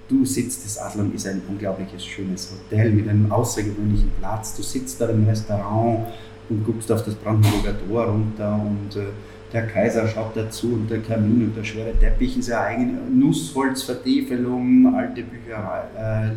[0.08, 4.56] du sitzt, das Adlon ist ein unglaubliches, schönes Hotel mit einem außergewöhnlichen Platz.
[4.56, 6.06] Du sitzt da im Restaurant
[6.48, 9.06] und guckst auf das Brandenburger Tor runter und äh,
[9.52, 14.94] der Kaiser schaut dazu und der Kamin und der schwere Teppich ist ja eigene Nussholzvertäfelung,
[14.96, 16.30] alte Bücherei, äh,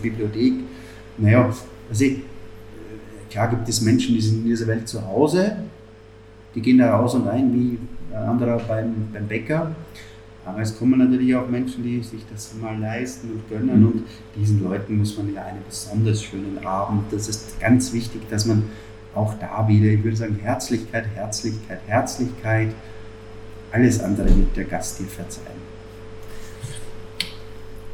[0.00, 0.54] Bibliothek.
[1.18, 1.52] Naja,
[1.88, 2.20] also äh,
[3.28, 5.56] klar gibt es Menschen, die sind in dieser Welt zu Hause,
[6.54, 7.78] die gehen da raus und rein wie
[8.14, 9.74] ein anderer beim, beim Bäcker.
[10.44, 13.80] Aber es kommen natürlich auch Menschen, die sich das mal leisten und gönnen.
[13.80, 13.86] Mhm.
[13.86, 14.02] Und
[14.36, 17.04] diesen Leuten muss man ja einen besonders schönen Abend.
[17.10, 18.64] Das ist ganz wichtig, dass man
[19.14, 22.74] auch da wieder, ich würde sagen, Herzlichkeit, Herzlichkeit, Herzlichkeit.
[23.72, 25.74] Alles andere wird der Gast dir verzeihen.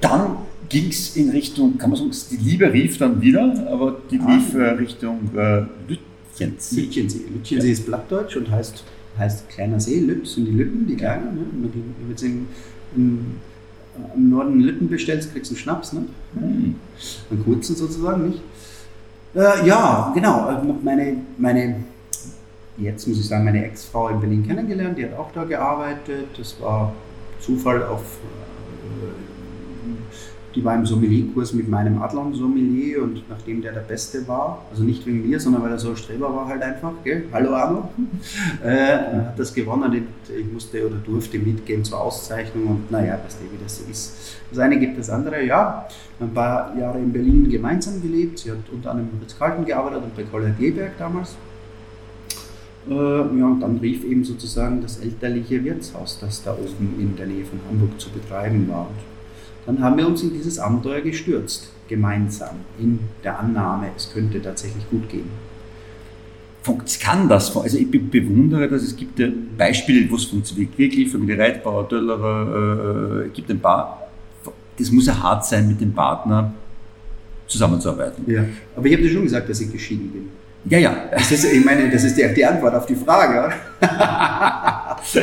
[0.01, 0.37] Dann
[0.69, 4.35] ging es in Richtung, kann man sagen, die Liebe rief dann wieder, aber die ah.
[4.35, 6.81] lief äh, Richtung äh, Lütchensee.
[6.81, 7.21] Lütchensee.
[7.33, 7.73] Lütchensee ja.
[7.73, 8.85] ist Plattdeutsch und heißt,
[9.19, 10.01] heißt kleiner See.
[10.01, 11.35] Lütt sind die Lütten, die kleinen.
[11.35, 11.47] Ne?
[11.53, 12.49] Wenn du jetzt in,
[12.97, 13.41] in,
[14.15, 16.05] im Norden Lütten bestellst, kriegst du einen Schnaps, ne?
[16.35, 16.77] Mhm.
[17.31, 18.43] Einen kurzen sozusagen, nicht?
[19.35, 20.49] Äh, ja, genau.
[20.51, 21.85] Äh, meine, meine,
[22.77, 26.27] jetzt muss ich sagen, meine Ex-Frau in Berlin kennengelernt, die hat auch da gearbeitet.
[26.37, 26.93] Das war
[27.41, 28.03] Zufall auf.
[30.55, 35.07] Die war im Sommelierkurs mit meinem Adlon-Sommelier und nachdem der der Beste war, also nicht
[35.07, 37.25] wegen mir, sondern weil er so ein Streber war halt einfach, gell?
[37.33, 37.89] hallo Arno,
[38.65, 40.07] äh, hat das gewonnen.
[40.29, 44.17] Ich musste oder durfte mitgehen zur Auszeichnung und naja, weißt du, wie das so ist.
[44.51, 45.87] Das eine gibt das andere, ja.
[46.19, 48.41] Ein paar Jahre in Berlin gemeinsam gelebt.
[48.41, 51.37] Sie hat unter anderem mit Kalten gearbeitet und bei Collier Geberg damals.
[52.89, 57.27] Äh, ja, und dann rief eben sozusagen das elterliche Wirtshaus, das da oben in der
[57.27, 58.89] Nähe von Hamburg zu betreiben war.
[58.89, 59.10] Und
[59.67, 64.89] dann haben wir uns in dieses Abenteuer gestürzt, gemeinsam, in der Annahme, es könnte tatsächlich
[64.91, 65.31] gut gehen.
[67.03, 67.57] Kann das?
[67.57, 70.77] Also ich bewundere dass Es gibt ja Beispiele, wo es funktioniert.
[70.77, 74.09] Wirklich, Familie Reitbauer, Döllerer, äh, es gibt ein paar.
[74.79, 76.53] Das muss ja hart sein, mit dem Partner
[77.47, 78.31] zusammenzuarbeiten.
[78.31, 78.45] Ja,
[78.77, 80.29] aber ich habe dir schon gesagt, dass ich geschieden bin.
[80.65, 81.09] Ja, ja.
[81.11, 83.53] Das ist, ich meine, das ist die, die Antwort auf die Frage.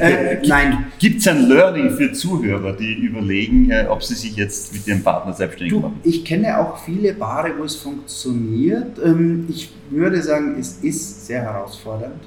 [0.00, 0.86] äh, nein.
[0.98, 5.02] Gibt es ein Learning für Zuhörer, die überlegen, äh, ob sie sich jetzt mit ihrem
[5.02, 6.00] Partner selbstständig du, machen?
[6.02, 8.98] Ich kenne auch viele Paare, wo es funktioniert.
[9.04, 12.22] Ähm, ich würde sagen, es ist sehr herausfordernd.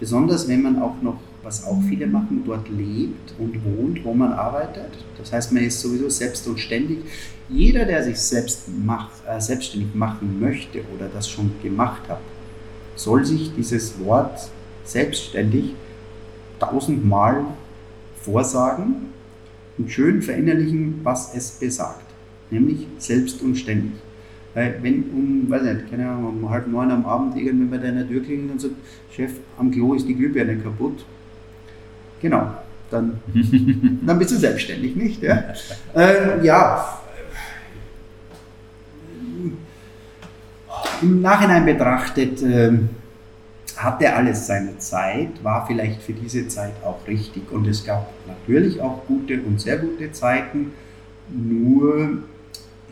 [0.00, 4.32] Besonders wenn man auch noch, was auch viele machen, dort lebt und wohnt, wo man
[4.32, 4.92] arbeitet.
[5.18, 6.98] Das heißt, man ist sowieso selbst und ständig.
[7.48, 12.20] Jeder, der sich selbst macht, äh, selbstständig machen möchte oder das schon gemacht hat,
[12.94, 14.50] soll sich dieses Wort
[14.84, 15.74] selbstständig
[16.58, 17.44] tausendmal
[18.22, 19.10] vorsagen
[19.78, 22.04] und schön verinnerlichen, was es besagt,
[22.50, 23.92] nämlich selbst und ständig.
[24.52, 28.06] Weil wenn um, weiß nicht, keine Ahnung, um halb neun am Abend irgendwann bei deiner
[28.06, 28.74] Tür klingelt und sagt,
[29.12, 31.04] Chef, am Klo ist die Glühbirne kaputt,
[32.20, 32.54] genau,
[32.90, 33.20] dann,
[34.06, 35.22] dann bist du selbstständig, nicht?
[35.22, 35.44] Ja,
[35.94, 37.00] äh, ja
[41.02, 42.72] Im Nachhinein betrachtet äh,
[43.76, 47.50] hatte alles seine Zeit, war vielleicht für diese Zeit auch richtig.
[47.50, 50.72] Und es gab natürlich auch gute und sehr gute Zeiten.
[51.28, 52.18] Nur,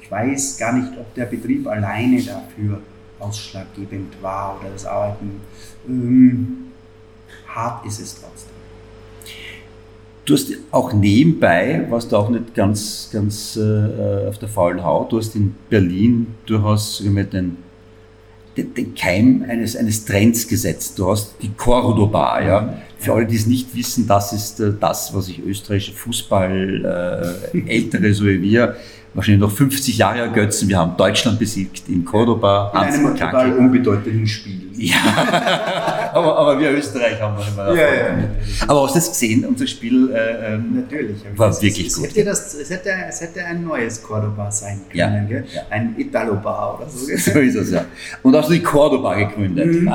[0.01, 2.81] ich weiß gar nicht, ob der Betrieb alleine dafür
[3.19, 5.41] ausschlaggebend war oder das Arbeiten.
[5.87, 6.69] Ähm,
[7.47, 8.58] hart ist es trotzdem.
[10.29, 15.11] Du hast auch nebenbei, warst du auch nicht ganz, ganz äh, auf der faulen Haut,
[15.11, 17.57] du hast in Berlin durchaus den
[18.59, 20.99] den, den Keim eines, eines Trends gesetzt.
[20.99, 22.83] Du hast die Cordoba, ja.
[22.99, 27.59] Für alle, die es nicht wissen, das ist äh, das, was sich österreichische Fußball, äh,
[27.67, 28.77] ältere so wie wir,
[29.15, 30.69] wahrscheinlich noch 50 Jahre ergötzen.
[30.69, 32.71] Wir haben Deutschland besiegt in Cordoba.
[32.73, 34.69] In einem total unbedeutenden Spiel.
[34.79, 37.75] Ja, aber, aber wir Österreich haben noch immer.
[37.75, 38.29] Ja, ja,
[38.69, 41.17] Aber hast du das gesehen, unser Spiel äh, ähm, Natürlich.
[41.35, 42.07] war das, wirklich es, gut.
[42.07, 45.63] Hätte das, es, hätte, es hätte ein neues Cordoba sein können, ja, ja.
[45.71, 47.07] ein Italo-Bar oder so.
[47.19, 47.85] So ist es, ja.
[48.23, 49.67] Und hast du die Cordoba gegründet.
[49.67, 49.93] Mhm.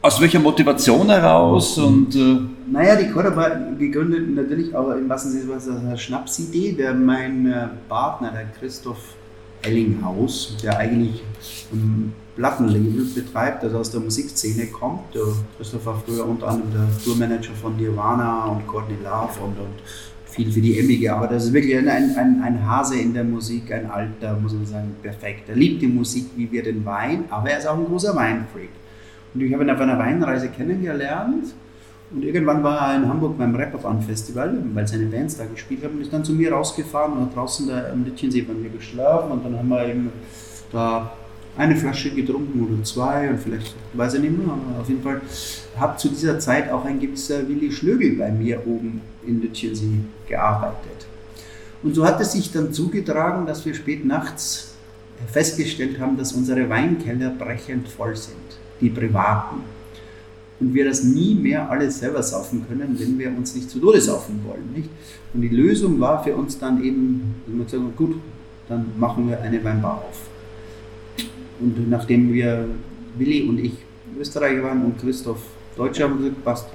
[0.00, 1.78] Aus welcher Motivation heraus?
[1.78, 2.38] Und, äh
[2.72, 6.72] Naja, die Cordoba gegründet natürlich auch im wahrsten Sinne was eine Schnapsidee.
[6.72, 9.14] Der, mein äh, Partner, der Christoph
[9.60, 11.22] Ellinghaus, der eigentlich
[11.70, 15.14] ein Plattenlabel betreibt, also aus der Musikszene kommt.
[15.14, 15.26] Der
[15.58, 19.82] Christoph war früher unter anderem der Tourmanager von Nirvana und Courtney Love und, und
[20.24, 21.36] viel für die Emmy gearbeitet.
[21.36, 24.96] Das ist wirklich ein, ein, ein Hase in der Musik, ein alter, muss man sagen,
[25.02, 25.46] perfekt.
[25.50, 28.70] Er liebt die Musik wie wir den Wein, aber er ist auch ein großer Weinfreak.
[29.34, 31.52] Und ich habe ihn auf einer Weinreise kennengelernt
[32.14, 36.02] und irgendwann war er in Hamburg beim Reeperbahn-Festival, weil seine Bands da gespielt haben und
[36.02, 39.44] ist dann zu mir rausgefahren und hat draußen da am Lütchensee bei mir geschlafen und
[39.44, 40.12] dann haben wir eben
[40.70, 41.12] da
[41.56, 45.20] eine Flasche getrunken oder zwei und vielleicht, weiß ich nicht mehr, aber auf jeden Fall
[45.78, 51.06] hat zu dieser Zeit auch ein gewisser Willi Schlögel bei mir oben in Lütchensee gearbeitet.
[51.82, 54.74] Und so hat es sich dann zugetragen, dass wir spät nachts
[55.30, 58.36] festgestellt haben, dass unsere Weinkeller brechend voll sind,
[58.80, 59.62] die privaten
[60.62, 64.00] und wir das nie mehr alles selber saufen können, wenn wir uns nicht zu Tode
[64.00, 64.72] saufen wollen.
[64.76, 64.88] Nicht?
[65.34, 68.16] Und die Lösung war für uns dann eben, dass wir gesagt haben, gut,
[68.68, 70.20] dann machen wir eine Weinbar auf.
[71.58, 72.68] Und nachdem wir,
[73.18, 73.72] Willi und ich
[74.20, 75.42] Österreicher waren und Christoph
[75.76, 76.68] Deutscher, haben wir gesagt, passt,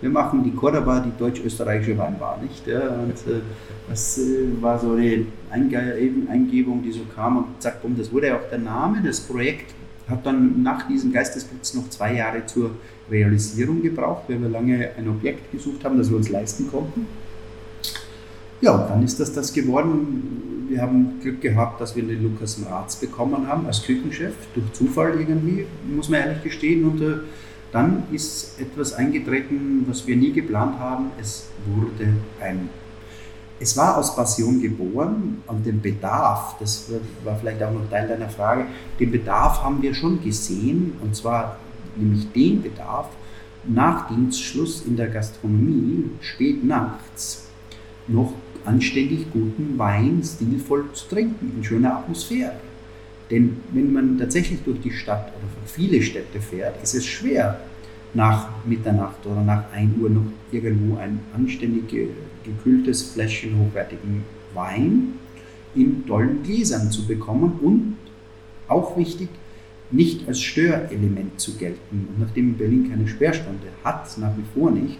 [0.00, 2.66] wir machen die Cordoba, die deutsch-österreichische Weinbar, nicht?
[2.66, 3.40] Ja, und äh,
[3.88, 8.36] das äh, war so eine Eingebung, die so kam und zack, bumm, das wurde ja
[8.36, 9.02] auch der Name.
[9.04, 9.74] Das Projekt
[10.08, 12.72] hat dann nach diesem Geistesblitz noch zwei Jahre zur
[13.10, 17.06] Realisierung gebraucht, weil wir lange ein Objekt gesucht haben, das wir uns leisten konnten.
[18.60, 20.66] Ja, und dann ist das das geworden.
[20.68, 25.20] Wir haben Glück gehabt, dass wir den Lukas Mraz bekommen haben als Küchenchef, durch Zufall
[25.20, 26.84] irgendwie, muss man ehrlich gestehen.
[26.84, 27.16] Und äh,
[27.72, 31.10] dann ist etwas eingetreten, was wir nie geplant haben.
[31.20, 32.70] Es wurde ein
[33.60, 36.90] es war aus Passion geboren und den Bedarf, das
[37.22, 38.66] war vielleicht auch noch Teil deiner Frage,
[38.98, 41.58] den Bedarf haben wir schon gesehen und zwar
[41.96, 43.08] nämlich den Bedarf,
[43.66, 47.48] nach Dienstschluss in der Gastronomie spät nachts
[48.06, 48.32] noch
[48.64, 52.56] anständig guten Wein stilvoll zu trinken, in schöner Atmosphäre.
[53.30, 57.60] Denn wenn man tatsächlich durch die Stadt oder viele Städte fährt, ist es schwer,
[58.12, 61.88] nach Mitternacht oder nach 1 Uhr noch irgendwo ein anständig
[62.44, 65.14] gekühltes Fläschchen hochwertigen Wein
[65.74, 67.96] in tollen Gläsern zu bekommen und
[68.68, 69.28] auch wichtig,
[69.90, 72.08] nicht als Störelement zu gelten.
[72.08, 74.98] Und nachdem Berlin keine Sperrstunde hat, nach wie vor nicht,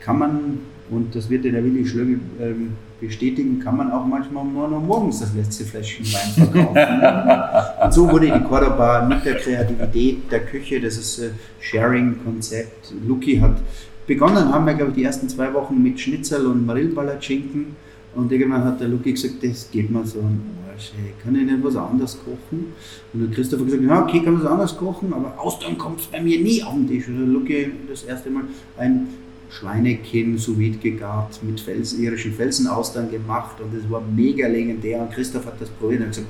[0.00, 0.58] kann man,
[0.90, 5.20] und das wird der Willi Schlögel ähm, bestätigen, kann man auch manchmal nur noch morgens
[5.20, 7.82] das letzte Fläschchen Wein verkaufen.
[7.84, 11.30] und so wurde die Cordoba mit der Kreativität der Küche, das ist äh,
[11.60, 12.94] Sharing-Konzept.
[13.06, 13.58] Luki hat
[14.06, 17.76] begonnen, haben wir, glaube ich, die ersten zwei Wochen mit Schnitzel und Marillpalatschinken.
[18.14, 20.40] Und irgendwann hat der Luki gesagt, das geht mir so ein
[20.70, 21.12] Arsch, ey.
[21.22, 22.72] kann ich nicht was anderes kochen?
[23.12, 26.20] Und der Christoph hat gesagt, ja, okay, kann was anderes kochen, aber Austern kommt bei
[26.22, 27.08] mir nie auf den Tisch.
[27.08, 28.44] Und der Luki das erste Mal
[28.78, 29.08] ein
[29.50, 35.02] Schweinekinn sous gegart, mit Fels, irischen Felsenaustern gemacht und es war mega legendär.
[35.02, 36.28] Und Christoph hat das probiert und hat gesagt,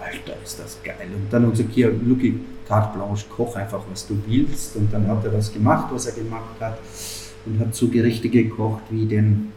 [0.00, 1.08] Alter, ist das geil.
[1.14, 4.76] Und dann hat er gesagt, hier, Lucky, carte blanche, koch einfach, was du willst.
[4.76, 6.78] Und dann hat er das gemacht, was er gemacht hat.
[7.46, 9.52] Und hat so Gerichte gekocht wie den,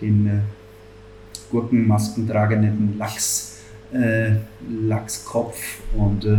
[0.00, 0.40] den äh,
[1.50, 3.60] gurkenmaskentragenden Lachs,
[3.92, 4.36] äh,
[4.68, 6.38] Lachskopf und äh,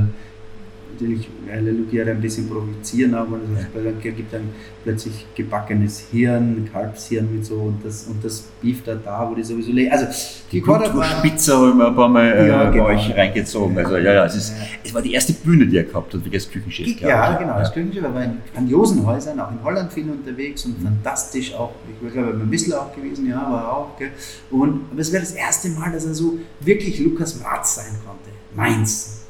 [0.96, 4.50] natürlich Halleluja ein bisschen provozieren, aber es gibt dann
[4.84, 9.44] plötzlich gebackenes Hirn, Kalbshirn mit so und das, und das Beef da da, wo die
[9.44, 9.92] sowieso legen.
[9.92, 10.06] Also
[10.52, 12.86] die Spitze haben wir ein paar Mal äh, ja, genau.
[12.86, 13.78] euch reingezogen.
[13.78, 14.54] Also ja, ja, es, ist,
[14.84, 17.02] es war die erste Bühne, die er gehabt hat, wie als Küchenchef.
[17.02, 18.04] Ja, genau, als Küchenchef.
[18.04, 20.86] Er war in grandiosen Häusern, auch in Holland viel unterwegs und mhm.
[20.86, 21.74] fantastisch auch.
[21.90, 23.98] Ich war glaube beim Whistler auch gewesen, ja, war auch.
[23.98, 24.12] Gell.
[24.52, 28.30] Und, aber es wäre das erste Mal, dass er so wirklich Lukas Marz sein konnte.
[28.56, 29.25] Mainz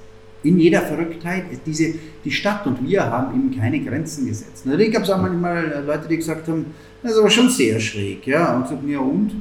[0.45, 4.65] in jeder Verrücktheit, diese, die Stadt und wir haben ihm keine Grenzen gesetzt.
[4.65, 6.67] Natürlich gab es auch manchmal Leute, die gesagt haben,
[7.01, 9.31] das ist aber schon sehr schräg, ja, und so, ja und?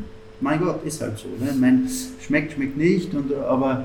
[0.40, 1.29] Mein Gott, ist halt so.
[1.29, 1.55] Ne?
[1.59, 1.88] Mein,
[2.21, 3.85] schmeckt, schmeckt nicht, und, aber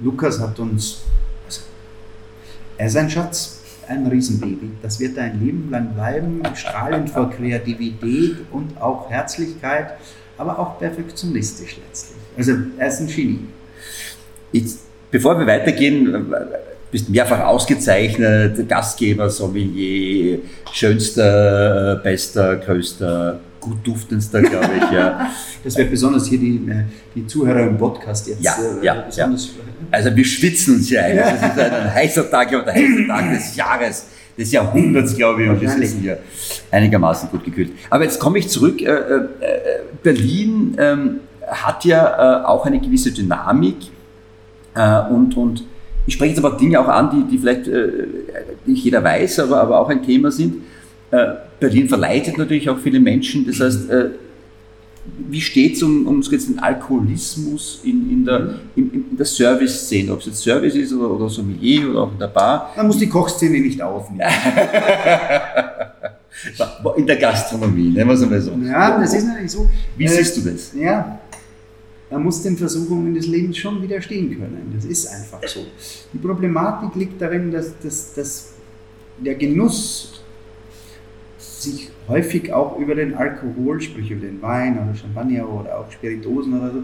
[0.00, 1.02] Lukas hat uns,
[1.46, 1.60] also,
[2.76, 4.70] er ist ein Schatz, ein Riesenbaby.
[4.82, 9.94] Das wird ein Leben lang bleiben, strahlend vor Kreativität und auch Herzlichkeit,
[10.38, 12.18] aber auch perfektionistisch letztlich.
[12.36, 13.40] Also er ist ein Genie.
[14.52, 16.32] Jetzt Bevor wir weitergehen,
[16.90, 20.38] bist mehrfach ausgezeichnet, Gastgeber, Sommelier,
[20.72, 24.90] schönster, bester, größter, gut duftendster, glaube ich.
[24.92, 25.30] Ja.
[25.62, 29.04] Das wird besonders hier die, äh, die Zuhörer im Podcast jetzt ja, äh, ja.
[29.14, 29.30] Ja.
[29.90, 31.18] Also wir schwitzen uns hier ein.
[31.18, 34.06] Das ist ein heißer Tag, ja, der heiße Tag des Jahres,
[34.38, 36.16] des Jahrhunderts, glaube ich, und wir sitzen hier
[36.70, 37.72] einigermaßen gut gekühlt.
[37.90, 38.80] Aber jetzt komme ich zurück.
[38.80, 39.28] Äh, äh,
[40.02, 43.76] Berlin ähm, hat ja äh, auch eine gewisse Dynamik
[44.74, 45.64] äh, und, und
[46.06, 48.06] ich spreche jetzt aber Dinge auch an, die, die vielleicht äh,
[48.66, 50.56] nicht jeder weiß, aber, aber auch ein Thema sind.
[51.10, 51.26] Äh,
[51.58, 53.46] Berlin verleitet natürlich auch viele Menschen.
[53.46, 54.10] Das heißt, äh,
[55.28, 60.12] wie steht es um, um den Alkoholismus in, in der, in, in der Service-Szene?
[60.12, 62.72] Ob es jetzt Service ist oder, oder Sommelier oder auch in der Bar?
[62.76, 64.22] Man muss die Kochszene nicht aufnehmen.
[66.96, 68.52] in der Gastronomie, nehmen wir es einmal so.
[68.64, 69.68] Ja, das ist natürlich so.
[69.96, 70.72] Wie äh, siehst du das?
[70.74, 71.18] Ja,
[72.10, 74.72] man muss den Versuchungen des Lebens schon widerstehen können.
[74.74, 75.60] Das ist einfach so.
[76.12, 78.52] Die Problematik liegt darin, dass, dass, dass
[79.18, 80.20] der Genuss
[81.38, 86.58] sich häufig auch über den Alkohol, sprich über den Wein oder Champagner oder auch Spiritosen
[86.58, 86.82] oder so.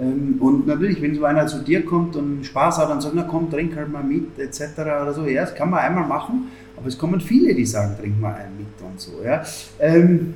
[0.00, 3.22] Ähm, und natürlich, wenn so einer zu dir kommt und Spaß hat und sagt, na
[3.22, 4.80] komm, trink halt mal mit, etc.
[4.80, 8.20] oder so, ja, das kann man einmal machen, aber es kommen viele, die sagen, trink
[8.20, 9.22] mal einen mit und so.
[9.24, 9.42] Ja.
[9.80, 10.34] Ähm,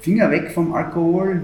[0.00, 1.42] Finger weg vom Alkohol.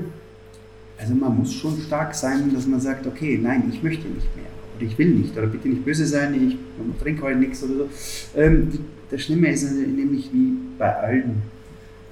[1.03, 4.47] Also man muss schon stark sein, dass man sagt, okay, nein, ich möchte nicht mehr
[4.77, 6.57] oder ich will nicht oder bitte nicht böse sein, ich
[7.01, 7.88] trinke heute nichts oder so.
[8.37, 8.69] Ähm,
[9.11, 11.43] das Schlimme ist nämlich wie bei allen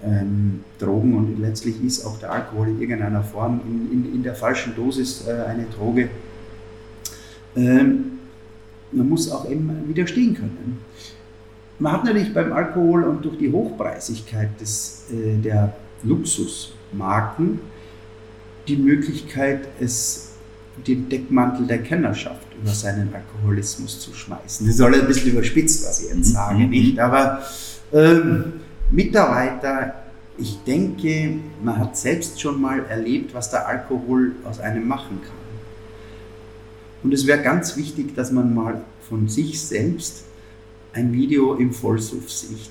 [0.04, 4.34] ähm, Drogen und letztlich ist auch der Alkohol in irgendeiner Form in, in, in der
[4.34, 6.10] falschen Dosis äh, eine Droge.
[7.54, 8.18] Ähm,
[8.90, 10.78] man muss auch eben widerstehen können.
[11.78, 17.60] Man hat natürlich beim Alkohol und durch die Hochpreisigkeit des, äh, der Luxusmarken
[18.68, 20.30] die Möglichkeit, es
[20.86, 24.66] den Deckmantel der Kennerschaft über seinen Alkoholismus zu schmeißen.
[24.66, 26.24] Das ist alles ein bisschen überspitzt, was ich jetzt mhm.
[26.24, 26.98] sage, nicht?
[26.98, 27.42] Aber
[27.92, 28.52] ähm,
[28.90, 29.94] Mitarbeiter,
[30.38, 35.40] ich denke, man hat selbst schon mal erlebt, was der Alkohol aus einem machen kann.
[37.02, 40.24] Und es wäre ganz wichtig, dass man mal von sich selbst
[40.92, 42.70] ein Video im Vollsuff sieht.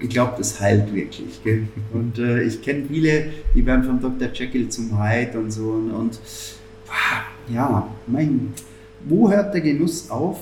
[0.00, 1.42] Ich glaube, das heilt wirklich.
[1.44, 1.68] Gell?
[1.92, 4.32] Und äh, ich kenne viele, die werden von Dr.
[4.32, 5.70] Jekyll zum Hyde und so.
[5.70, 6.20] Und, und
[7.52, 8.52] ja, mein,
[9.04, 10.40] wo hört der Genuss auf?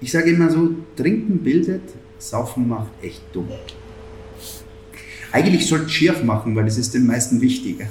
[0.00, 1.82] Ich sage immer so, trinken bildet,
[2.18, 3.48] saufen macht echt dumm.
[5.32, 7.86] Eigentlich sollte schier machen, weil das ist den meisten wichtiger.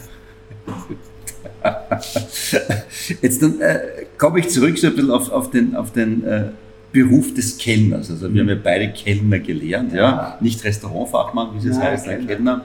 [3.22, 6.50] Jetzt äh, komme ich zurück so ein bisschen auf, auf den, auf den äh,
[6.96, 8.10] Beruf des Kellners.
[8.10, 10.00] Also wir haben ja beide Kellner gelernt, ja.
[10.00, 10.38] ja.
[10.40, 12.64] Nicht Restaurantfachmann, wie es heißt, ein Kellner.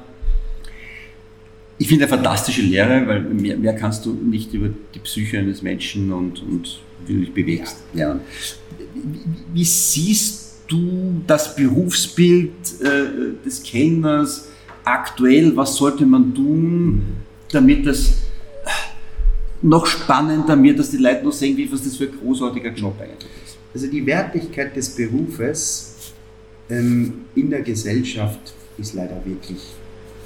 [1.78, 5.62] Ich finde eine fantastische Lehre, weil mehr, mehr, kannst du nicht über die Psyche eines
[5.62, 7.78] Menschen und, und wie du dich bewegst.
[7.92, 8.10] Ja.
[8.10, 8.20] ja.
[8.94, 9.20] Wie,
[9.54, 14.48] wie, siehst du das Berufsbild äh, des Kellners
[14.84, 15.56] aktuell?
[15.56, 17.02] Was sollte man tun,
[17.50, 18.18] damit das
[19.60, 22.94] noch spannender wird, dass die Leute noch sehen, wie was das für ein großartiger Job
[23.00, 23.39] eigentlich ist?
[23.72, 25.94] Also die Wertigkeit des Berufes
[26.68, 29.74] ähm, in der Gesellschaft ist leider wirklich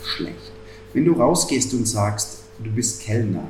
[0.04, 0.52] schlecht.
[0.92, 3.44] Wenn du rausgehst und sagst, du bist Kellner,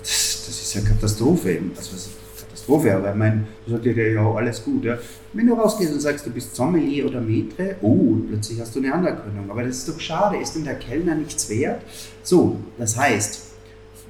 [0.00, 1.60] das, das ist ja Katastrophe.
[1.76, 1.96] Also
[2.40, 4.84] Katastrophe, aber ich meine, du sagst ja, ja, alles gut.
[4.84, 4.98] Ja.
[5.32, 8.92] Wenn du rausgehst und sagst, du bist Sommelier oder Maitre, oh, plötzlich hast du eine
[8.92, 9.50] Anerkennung.
[9.50, 11.82] Aber das ist doch schade, ist denn der Kellner nichts wert?
[12.22, 13.40] So, das heißt,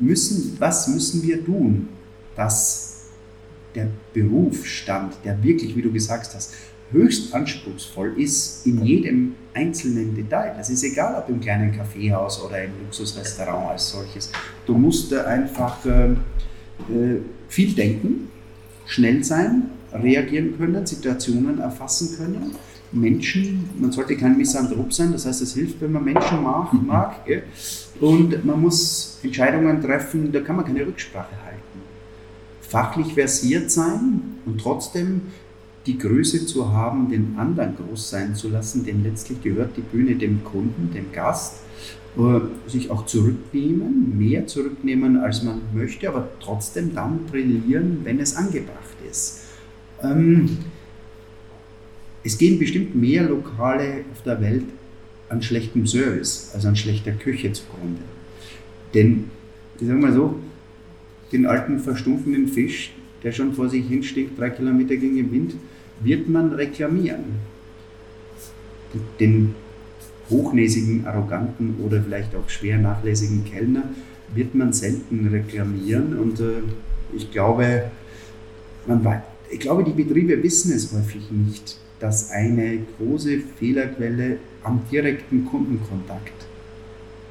[0.01, 1.89] müssen, was müssen wir tun,
[2.37, 2.88] dass
[3.75, 6.55] der Berufsstand, der wirklich, wie du gesagt hast,
[6.91, 10.55] höchst anspruchsvoll ist in jedem einzelnen Detail.
[10.57, 14.31] Das ist egal, ob im kleinen Kaffeehaus oder im Luxusrestaurant als solches.
[14.67, 18.31] Du musst einfach äh, äh, viel denken,
[18.87, 22.55] schnell sein, reagieren können, Situationen erfassen können.
[22.91, 26.73] Menschen, man sollte kein Misanthrop sein, das heißt, es hilft, wenn man Menschen mag.
[26.73, 26.87] Mhm.
[26.87, 27.17] mag
[28.01, 31.48] Und man muss Entscheidungen treffen, da kann man keine Rücksprache halten.
[32.69, 35.23] Fachlich versiert sein und trotzdem
[35.87, 40.17] die Größe zu haben, den anderen groß sein zu lassen, denn letztlich gehört die Bühne
[40.17, 41.61] dem Kunden, dem Gast,
[42.19, 48.37] äh, sich auch zurücknehmen, mehr zurücknehmen, als man möchte, aber trotzdem dann brillieren, wenn es
[48.37, 49.45] angebracht ist.
[50.03, 50.59] Ähm,
[52.23, 54.65] es gehen bestimmt mehr Lokale auf der Welt
[55.31, 58.03] an schlechtem Service als an schlechter Küche zugrunde.
[58.93, 59.31] Denn,
[59.81, 60.39] ich sage mal so,
[61.33, 65.55] den alten verstumpfenden Fisch, der schon vor sich hin stinkt, drei Kilometer gegen den Wind,
[66.01, 67.25] wird man reklamieren.
[69.19, 69.55] Den
[70.31, 73.85] hochnäsigen, arroganten oder vielleicht auch schwer nachlässigen Kellner
[74.35, 76.63] wird man selten reklamieren und äh,
[77.15, 77.91] ich glaube,
[78.87, 85.47] man, ich glaube, die Betriebe wissen es häufig nicht, dass eine große Fehlerquelle am direkten
[85.47, 86.47] Kundenkontakt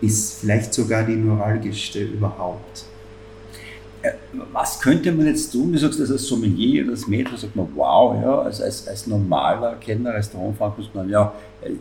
[0.01, 2.86] ist, vielleicht sogar die neuralgischste überhaupt.
[4.53, 5.72] Was könnte man jetzt tun?
[5.72, 9.76] Du sagst, als Sommelier oder als Mädchen sagt man, wow, ja, als, als, als normaler
[9.76, 11.34] Kellner, Restaurantfahrer muss man ja,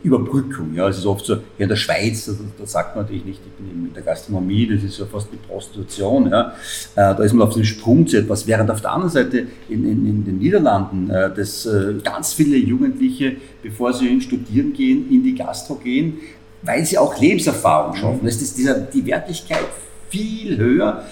[0.03, 3.41] Überbrückung, ja, es ist oft so, ja, in der Schweiz, da, sagt man natürlich nicht,
[3.45, 6.53] ich bin in der Gastronomie, das ist ja fast die Prostitution, ja,
[6.95, 9.85] äh, da ist man auf den Sprung zu etwas, während auf der anderen Seite in,
[9.85, 15.23] in, in den Niederlanden, äh, dass äh, ganz viele Jugendliche, bevor sie studieren gehen, in
[15.23, 16.21] die Gastro gehen,
[16.63, 18.21] weil sie auch Lebenserfahrung schaffen.
[18.25, 19.65] Das ist dieser, die Wertigkeit
[20.09, 21.05] viel höher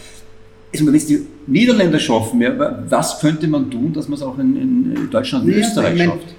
[0.75, 2.43] also wenn es die Niederländer schaffen,
[2.89, 6.11] was könnte man tun, dass man es auch in, in Deutschland und ja, Österreich meine,
[6.11, 6.35] schafft?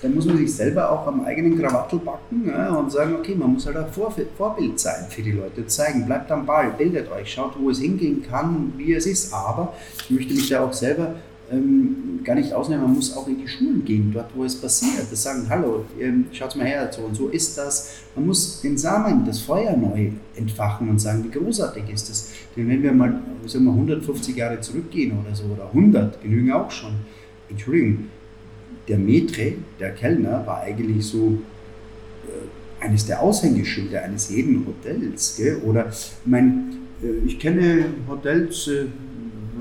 [0.00, 3.54] Dann muss man sich selber auch am eigenen Krawattel backen ja, und sagen, okay, man
[3.54, 7.54] muss halt auch Vorbild sein für die Leute, zeigen, bleibt am Ball, bildet euch, schaut,
[7.58, 9.32] wo es hingehen kann, wie es ist.
[9.32, 9.74] Aber
[10.04, 11.14] ich möchte mich da auch selber
[11.52, 15.06] ähm, gar nicht ausnehmen, man muss auch in die Schulen gehen, dort wo es passiert.
[15.10, 18.02] Das sagen, hallo, ähm, schaut mal her, so und so ist das.
[18.14, 22.30] Man muss den Samen, das Feuer neu entfachen und sagen, wie großartig ist das.
[22.56, 26.70] Denn wenn wir mal sagen wir, 150 Jahre zurückgehen oder so, oder 100, genügen auch
[26.70, 26.92] schon.
[27.48, 28.08] Entschuldigung,
[28.88, 31.38] der Metre, der Kellner, war eigentlich so
[32.26, 35.36] äh, eines der Aushängeschilder eines jeden Hotels.
[35.36, 35.60] Gell?
[35.64, 35.90] Oder
[36.24, 36.72] mein,
[37.02, 38.86] äh, ich kenne Hotels, äh,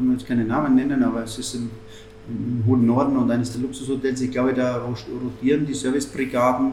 [0.01, 1.69] will man jetzt keine Namen nennen, aber es ist im,
[2.27, 6.71] im hohen Norden und eines der Luxushotels, ich glaube, da rotieren die Servicebrigaden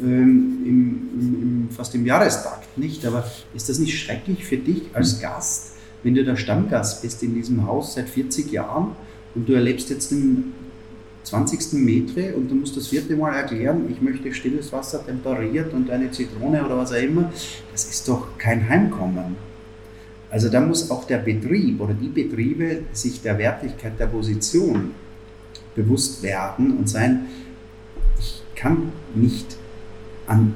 [0.00, 3.04] ähm, im, im, fast im Jahrestakt, nicht?
[3.04, 7.34] Aber ist das nicht schrecklich für dich als Gast, wenn du der Stammgast bist in
[7.34, 8.92] diesem Haus seit 40 Jahren
[9.34, 10.52] und du erlebst jetzt den
[11.24, 11.74] 20.
[11.74, 16.10] Metre und du musst das vierte Mal erklären, ich möchte stilles Wasser temperiert und eine
[16.10, 17.30] Zitrone oder was auch immer,
[17.72, 19.49] das ist doch kein Heimkommen.
[20.30, 24.92] Also da muss auch der Betrieb oder die Betriebe sich der Wertigkeit der Position
[25.74, 27.26] bewusst werden und sein,
[28.18, 29.56] ich kann nicht
[30.26, 30.54] an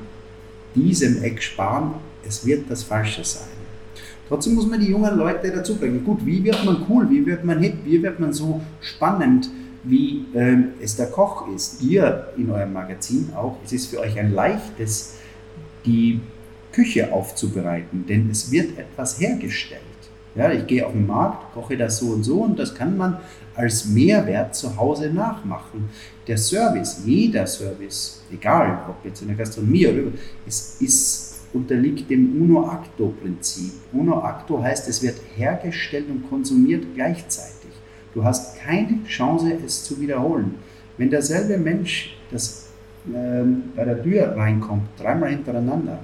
[0.75, 1.95] diesem Eck sparen,
[2.27, 3.49] es wird das Falsche sein.
[4.29, 6.05] Trotzdem muss man die jungen Leute dazu bringen.
[6.05, 9.51] Gut, wie wird man cool, wie wird man hip, wie wird man so spannend,
[9.83, 11.83] wie äh, es der Koch ist.
[11.83, 15.16] Ihr in eurem Magazin auch, es ist für euch ein leichtes,
[15.85, 16.20] die
[16.75, 19.81] Küche aufzubereiten, denn es wird etwas hergestellt.
[20.35, 23.18] Ja, ich gehe auf den Markt, koche das so und so und das kann man
[23.55, 25.89] als Mehrwert zu Hause nachmachen.
[26.27, 30.03] Der Service, jeder Service, egal ob jetzt in der Gastronomie oder
[30.45, 33.72] es ist, unterliegt dem Uno Acto Prinzip.
[33.93, 37.70] Uno Acto heißt, es wird hergestellt und konsumiert gleichzeitig.
[38.12, 40.57] Du hast keine Chance, es zu wiederholen.
[40.99, 42.70] Wenn derselbe Mensch das,
[43.07, 43.45] äh,
[43.77, 46.01] bei der Tür reinkommt, dreimal hintereinander,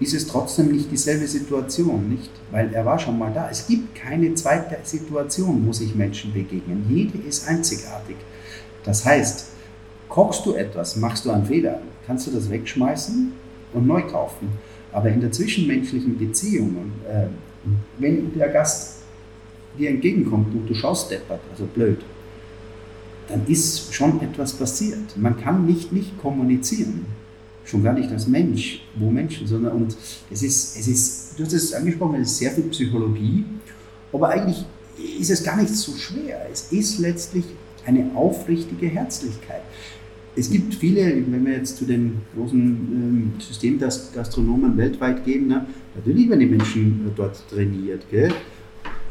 [0.00, 2.30] ist es trotzdem nicht dieselbe Situation, nicht?
[2.50, 3.48] Weil er war schon mal da.
[3.50, 6.86] Es gibt keine zweite Situation, wo sich Menschen begegnen.
[6.88, 8.16] Jede ist einzigartig.
[8.84, 9.46] Das heißt,
[10.08, 13.32] kochst du etwas, machst du einen Fehler, kannst du das wegschmeißen
[13.74, 14.48] und neu kaufen.
[14.92, 17.26] Aber in der zwischenmenschlichen Beziehung, äh,
[17.98, 18.98] wenn der Gast
[19.78, 22.00] dir entgegenkommt und du schaust deppert, also blöd,
[23.28, 25.16] dann ist schon etwas passiert.
[25.16, 27.06] Man kann nicht nicht kommunizieren
[27.64, 29.96] schon gar nicht als Mensch, wo Menschen, sondern und
[30.30, 33.44] es ist, es ist, du hast es angesprochen, es ist sehr viel Psychologie,
[34.12, 34.64] aber eigentlich
[35.18, 36.46] ist es gar nicht so schwer.
[36.52, 37.44] Es ist letztlich
[37.86, 39.62] eine aufrichtige Herzlichkeit.
[40.34, 46.28] Es gibt viele, wenn wir jetzt zu den großen ähm, Systemgastronomen weltweit gehen, ne, natürlich
[46.28, 48.04] werden die Menschen dort trainiert?
[48.12, 48.30] Äh,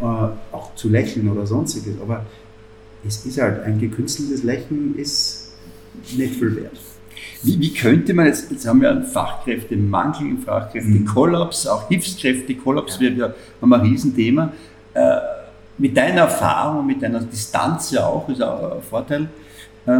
[0.01, 2.25] auch zu lächeln oder sonstiges, aber
[3.07, 5.51] es ist halt ein gekünsteltes Lächeln ist
[6.17, 6.79] nicht viel wert.
[7.43, 13.17] Wie, wie, könnte man jetzt, jetzt haben wir einen Fachkräftemangel, einen Fachkräftekollaps, auch Hilfskräftekollaps wird
[13.17, 14.53] ja haben ein Riesenthema.
[14.93, 15.17] Äh,
[15.77, 19.27] mit deiner Erfahrung, mit deiner Distanz ja auch, ist auch ein Vorteil.
[19.85, 19.99] Äh,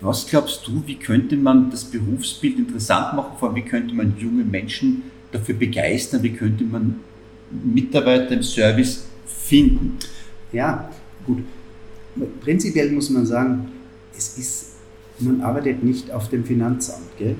[0.00, 3.32] was glaubst du, wie könnte man das Berufsbild interessant machen?
[3.38, 6.22] Vor allem, wie könnte man junge Menschen dafür begeistern?
[6.22, 7.00] Wie könnte man
[7.50, 9.98] Mitarbeiter im Service finden?
[10.52, 10.88] Ja,
[11.24, 11.44] gut.
[12.40, 13.68] Prinzipiell muss man sagen,
[14.16, 14.71] es ist
[15.22, 17.16] man arbeitet nicht auf dem Finanzamt.
[17.18, 17.36] Gell?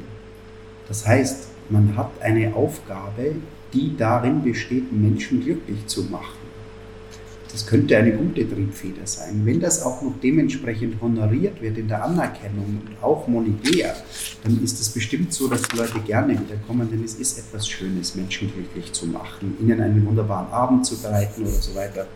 [0.89, 3.37] Das heißt, man hat eine Aufgabe,
[3.73, 6.43] die darin besteht, Menschen glücklich zu machen.
[7.53, 9.43] Das könnte eine gute Triebfeder sein.
[9.45, 13.95] Wenn das auch noch dementsprechend honoriert wird in der Anerkennung und auch monetär,
[14.43, 18.15] dann ist es bestimmt so, dass die Leute gerne wiederkommen, denn es ist etwas Schönes,
[18.15, 22.07] Menschen glücklich zu machen, ihnen einen wunderbaren Abend zu bereiten oder so weiter.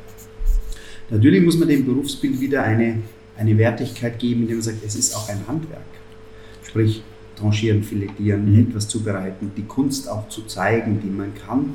[1.11, 3.03] Natürlich muss man dem Berufsbild wieder eine
[3.39, 5.83] eine Wertigkeit geben, indem man sagt, es ist auch ein Handwerk.
[6.63, 7.03] Sprich,
[7.37, 8.71] tranchieren, filetieren, mhm.
[8.71, 11.75] etwas zubereiten, die Kunst auch zu zeigen, die man kann.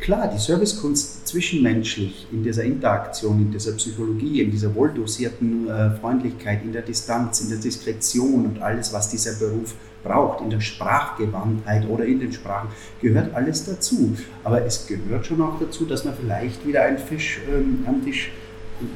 [0.00, 6.62] Klar, die Servicekunst zwischenmenschlich, in dieser Interaktion, in dieser Psychologie, in dieser wohldosierten äh, Freundlichkeit,
[6.64, 11.86] in der Distanz, in der Diskretion und alles, was dieser Beruf braucht, in der Sprachgewandtheit
[11.86, 12.70] oder in den Sprachen,
[13.02, 14.16] gehört alles dazu.
[14.42, 18.30] Aber es gehört schon auch dazu, dass man vielleicht wieder einen Fisch ähm, am Tisch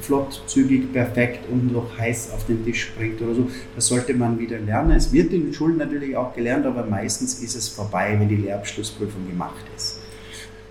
[0.00, 3.50] flott, zügig, perfekt und noch heiß auf den Tisch bringt oder so.
[3.74, 4.92] Das sollte man wieder lernen.
[4.92, 8.36] Es wird in den Schulen natürlich auch gelernt, aber meistens ist es vorbei, wenn die
[8.36, 10.00] Lehrabschlussprüfung gemacht ist.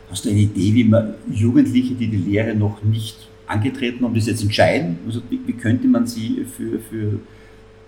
[0.10, 4.28] Hast du eine Idee, wie man Jugendliche, die die Lehre noch nicht angetreten haben, das
[4.28, 5.00] jetzt entscheiden?
[5.06, 7.20] Also wie, könnte man sie für, für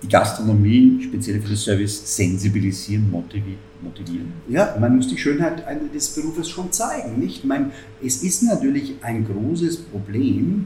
[0.01, 4.33] die Gastronomie, speziell für den Service, sensibilisieren, motivieren?
[4.49, 5.63] Ja, man muss die Schönheit
[5.93, 7.19] des Berufes schon zeigen.
[7.19, 7.39] Nicht?
[7.39, 7.71] Ich meine,
[8.03, 10.65] es ist natürlich ein großes Problem,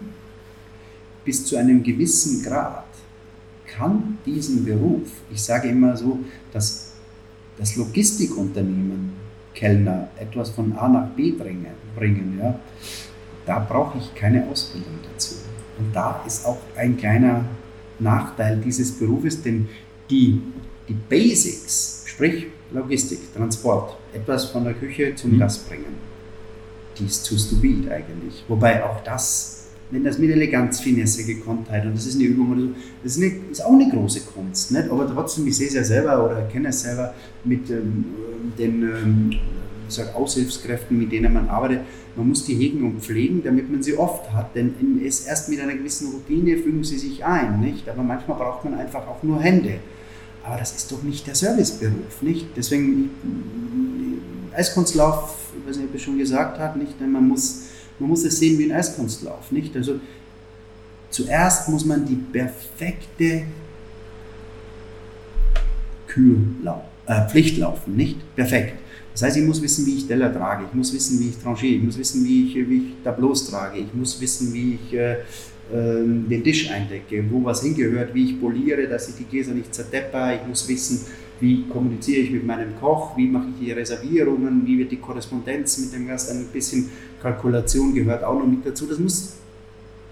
[1.26, 2.86] bis zu einem gewissen Grad
[3.68, 6.20] kann diesen Beruf, ich sage immer so,
[6.52, 6.94] dass
[7.58, 9.14] das Logistikunternehmen
[9.54, 12.60] Kellner etwas von A nach B bringen, bringen ja,
[13.46, 15.36] da brauche ich keine Ausbildung dazu.
[15.78, 17.46] Und da ist auch ein kleiner
[18.00, 19.68] Nachteil dieses Berufes, denn
[20.10, 20.42] die,
[20.88, 25.40] die Basics, sprich Logistik, Transport, etwas von der Küche zum mhm.
[25.40, 25.98] Gast bringen,
[26.98, 28.44] die ist zu stupid eigentlich.
[28.48, 29.59] Wobei auch das
[29.92, 33.66] wenn das mit Eleganz, Finesse, Gekonntheit und das ist eine Übung das ist, eine, ist
[33.66, 34.72] auch eine große Kunst.
[34.72, 34.90] Nicht?
[34.90, 37.14] Aber trotzdem, ich sehe es ja selber oder kenne es selber
[37.44, 38.06] mit ähm,
[38.58, 39.32] den ähm,
[39.88, 41.82] sag, Aushilfskräften, mit denen man arbeitet.
[42.16, 44.74] Man muss die hegen und pflegen, damit man sie oft hat, denn
[45.04, 47.60] es erst mit einer gewissen Routine fügen sie sich ein.
[47.60, 47.90] Nicht?
[47.90, 49.76] Aber manchmal braucht man einfach auch nur Hände.
[50.44, 52.22] Aber das ist doch nicht der Serviceberuf.
[52.22, 52.48] Nicht?
[52.56, 53.10] Deswegen,
[54.56, 57.00] Eiskunstlauf, ich weiß nicht, ob ich schon gesagt habe, nicht?
[57.02, 57.70] man muss
[58.00, 59.76] man muss es sehen wie ein Eiskunstlauf, nicht?
[59.76, 60.00] Also
[61.10, 63.44] zuerst muss man die perfekte
[66.08, 66.38] Kür
[67.06, 68.18] äh, Pflicht laufen, nicht?
[68.36, 68.80] Perfekt.
[69.14, 71.76] Das heißt, ich muss wissen, wie ich Teller trage, ich muss wissen, wie ich tranchiere,
[71.76, 75.14] ich muss wissen, wie ich, wie ich Tableaus trage, ich muss wissen, wie ich äh,
[75.14, 75.18] äh,
[75.72, 80.36] den Tisch eindecke, wo was hingehört, wie ich poliere, dass ich die Gläser nicht zerdepper,
[80.36, 81.06] ich muss wissen,
[81.40, 85.78] wie kommuniziere ich mit meinem Koch, wie mache ich die Reservierungen, wie wird die Korrespondenz
[85.80, 86.90] mit dem Gast, ein bisschen
[87.22, 88.86] Kalkulation gehört auch noch mit dazu.
[88.86, 89.34] Das muss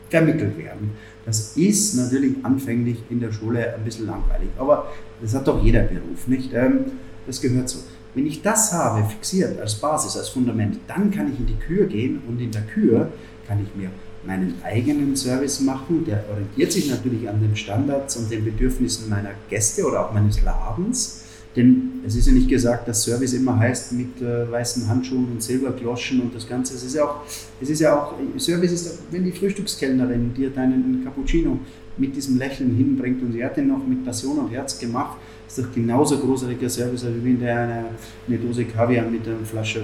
[0.09, 0.91] vermittelt werden.
[1.25, 4.89] Das ist natürlich anfänglich in der Schule ein bisschen langweilig, aber
[5.21, 6.53] das hat doch jeder Beruf, nicht?
[6.53, 6.85] Ähm,
[7.25, 7.79] das gehört so.
[8.15, 11.85] Wenn ich das habe, fixiert als Basis, als Fundament, dann kann ich in die Kür
[11.85, 13.11] gehen und in der Kür
[13.45, 13.89] kann ich mir
[14.27, 16.05] meinen eigenen Service machen.
[16.05, 20.43] Der orientiert sich natürlich an den Standards und den Bedürfnissen meiner Gäste oder auch meines
[20.43, 21.23] Ladens.
[21.55, 25.41] Denn es ist ja nicht gesagt, dass Service immer heißt mit äh, weißen Handschuhen und
[25.41, 26.75] Silberkloschen und das Ganze.
[26.75, 27.21] Es ist ja auch,
[27.59, 31.59] es ist ja auch Service ist, wenn die Frühstückskellnerin dir deinen Cappuccino
[31.97, 35.17] mit diesem Lächeln hinbringt und sie hat den noch mit Passion und Herz gemacht,
[35.47, 37.85] ist doch genauso großartiger Service, als wenn der eine,
[38.27, 39.81] eine Dose Kaviar mit einer Flasche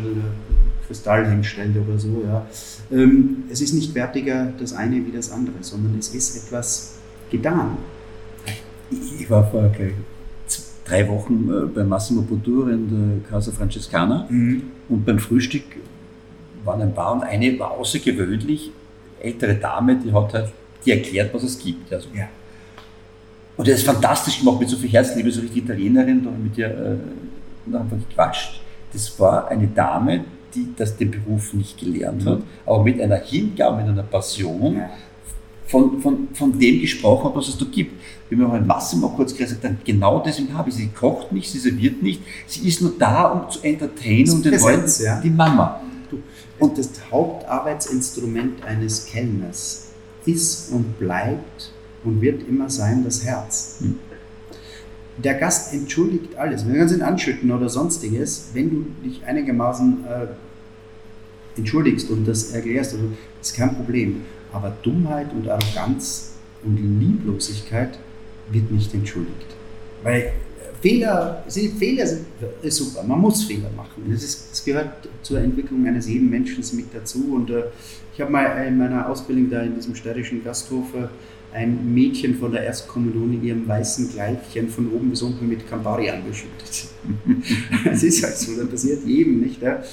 [0.88, 2.24] Kristall hinstellt oder so.
[2.26, 2.46] Ja.
[2.92, 6.96] Ähm, es ist nicht wertiger das eine wie das andere, sondern es ist etwas
[7.30, 7.78] getan.
[8.92, 9.94] Ich war vor okay,
[10.86, 14.64] drei Wochen äh, bei Massimo Bottura in der Casa Francescana mhm.
[14.90, 15.64] und beim Frühstück
[16.64, 18.72] waren ein paar und eine war außergewöhnlich
[19.20, 20.52] ältere Dame, die hat halt
[20.86, 21.92] die erklärt, was es gibt.
[21.94, 22.28] Also, ja.
[23.56, 26.68] Und er ist fantastisch gemacht mit so viel Herzliebe, so richtig Italienerin, da mit ihr
[26.68, 28.62] äh, einfach gequatscht.
[28.92, 30.26] Das war eine Dame,
[30.56, 34.82] die das den Beruf nicht gelernt hat, aber mit einer Hingabe, mit einer Passion
[35.68, 37.94] von, von, von dem gesprochen hat, was es da gibt.
[38.30, 40.84] Wir haben auch Massimo kurz gesagt, dann genau deswegen habe ich sie.
[40.84, 44.60] Sie kocht nicht, sie serviert nicht, sie ist nur da, um zu entertainen und den
[44.60, 45.20] Leuten ja.
[45.22, 45.82] die Mama.
[46.60, 49.88] Und das Hauptarbeitsinstrument eines Kellners
[50.26, 51.72] ist und bleibt
[52.04, 53.78] und wird immer sein das Herz.
[53.80, 54.00] Hm.
[55.18, 56.66] Der Gast entschuldigt alles.
[56.66, 60.28] Wenn wir uns ihn anschütten oder sonstiges, wenn du dich einigermaßen äh,
[61.58, 63.10] entschuldigst und das erklärst, also,
[63.42, 64.22] ist kein Problem.
[64.52, 66.34] Aber Dummheit und Arroganz
[66.64, 67.98] und Lieblosigkeit
[68.52, 69.48] wird nicht entschuldigt.
[70.04, 70.32] Weil äh,
[70.82, 72.26] Fehler, Fehler sind
[72.62, 74.04] ist super, man muss Fehler machen.
[74.10, 77.36] Das, ist, das gehört zur Entwicklung eines jeden Menschen mit dazu.
[77.36, 77.64] Und äh,
[78.14, 81.08] ich habe mal in meiner Ausbildung da in diesem städtischen Gasthof äh,
[81.54, 86.10] ein Mädchen von der Erstkommunion in ihrem weißen Kleidchen von oben bis unten mit Campari
[86.10, 86.88] angeschüttet.
[87.86, 89.62] das ist halt so, das passiert jedem, nicht?
[89.62, 89.84] Ja?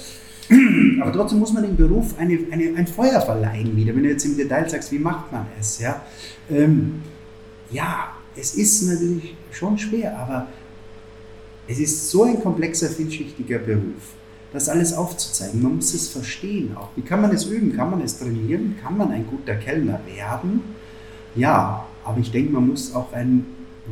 [1.00, 3.94] Aber trotzdem muss man im Beruf eine, eine, ein Feuer verleihen wieder.
[3.94, 5.78] Wenn du jetzt im Detail sagst, wie macht man es?
[5.78, 6.02] Ja,
[6.50, 7.02] ähm,
[7.70, 10.48] ja es ist natürlich schon schwer, aber
[11.68, 14.14] es ist so ein komplexer, vielschichtiger Beruf,
[14.52, 15.62] das alles aufzuzeigen.
[15.62, 16.88] Man muss es verstehen auch.
[16.96, 17.76] Wie kann man es üben?
[17.76, 18.76] Kann man es trainieren?
[18.82, 20.62] Kann man ein guter Kellner werden?
[21.36, 23.46] Ja, aber ich denke, man muss auch ein,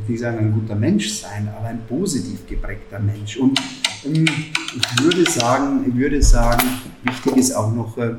[0.07, 3.37] wie sagen, ein guter Mensch sein, aber ein positiv geprägter Mensch.
[3.37, 3.61] Und
[4.03, 6.67] ich würde sagen, ich würde sagen,
[7.03, 8.15] wichtig ist auch noch, äh,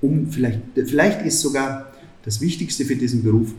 [0.00, 1.92] um vielleicht, vielleicht ist sogar
[2.24, 3.52] das Wichtigste für diesen Beruf,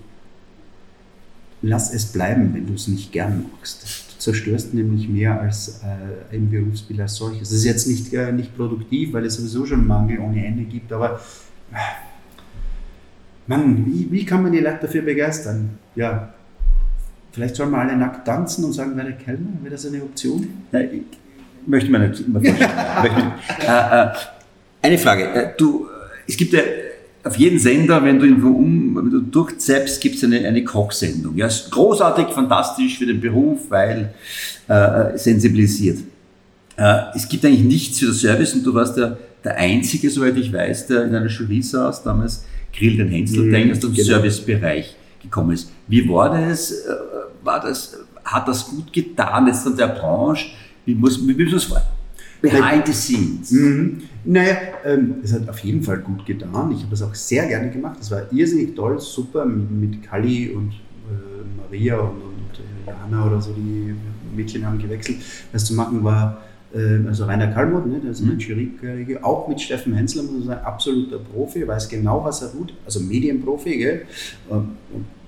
[1.62, 3.86] lass es bleiben, wenn du es nicht gern magst.
[4.20, 7.50] zerstörst nämlich mehr als äh, im Berufsbild als solches.
[7.50, 10.92] Das ist jetzt nicht, äh, nicht produktiv, weil es sowieso schon Mangel ohne Ende gibt,
[10.92, 11.22] aber
[11.72, 11.78] äh,
[13.48, 15.78] Mann, wie, wie kann man die Leute dafür begeistern?
[15.96, 16.34] Ja,
[17.38, 20.48] vielleicht sollen wir alle nackt tanzen und sagen, wer der Kellner, wäre das eine Option?
[20.72, 21.04] Ja, ich
[21.68, 22.72] möchte mir nicht immer vorstellen.
[23.60, 24.12] äh, äh,
[24.82, 25.86] eine Frage, äh, du,
[26.26, 26.62] es gibt ja
[27.24, 31.38] auf jeden Sender, wenn du irgendwo um, wenn du durchzappst, gibt es eine, eine Kochsendung.
[31.38, 34.14] Ja, ist großartig, fantastisch für den Beruf, weil
[34.68, 36.00] äh, sensibilisiert.
[36.76, 40.38] Äh, es gibt eigentlich nichts für das Service und du warst der, der Einzige, soweit
[40.38, 43.94] ich weiß, der in einer Jury saß, damals Grill den Hänsel, mhm, der aus dem
[43.94, 44.08] genau.
[44.08, 45.72] Servicebereich gekommen ist.
[45.88, 46.72] Wie war das?
[47.44, 47.98] War das?
[48.24, 50.48] Hat das gut getan jetzt an der Branche?
[50.86, 51.98] Wie muss, wie muss man das vorstellen?
[52.42, 53.52] Behind the scenes.
[53.52, 54.04] Mhm.
[54.26, 56.72] Naja, ähm, es hat auf jeden Fall gut getan.
[56.72, 57.98] Ich habe es auch sehr gerne gemacht.
[58.00, 63.28] Es war irrsinnig toll, super mit, mit Kali und äh, Maria und, und äh, Johanna
[63.28, 63.54] oder so.
[63.54, 63.96] Die
[64.36, 65.18] Mädchen haben gewechselt.
[65.52, 66.38] Das zu machen war
[66.74, 68.30] äh, also Rainer Kalmuth, ne, der ist mhm.
[68.30, 72.52] mein Jurykollege, auch mit Steffen Hensler, muss man sagen, absoluter Profi, weiß genau, was er
[72.52, 74.02] tut, also Medienprofi, gell?
[74.50, 74.76] Und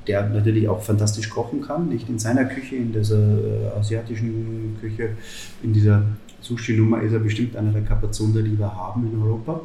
[0.07, 5.11] der natürlich auch fantastisch kochen kann, nicht in seiner Küche, in dieser äh, asiatischen Küche,
[5.61, 6.03] in dieser
[6.41, 9.61] Sushi-Nummer ist er bestimmt einer der Kapazunder, die wir haben in Europa.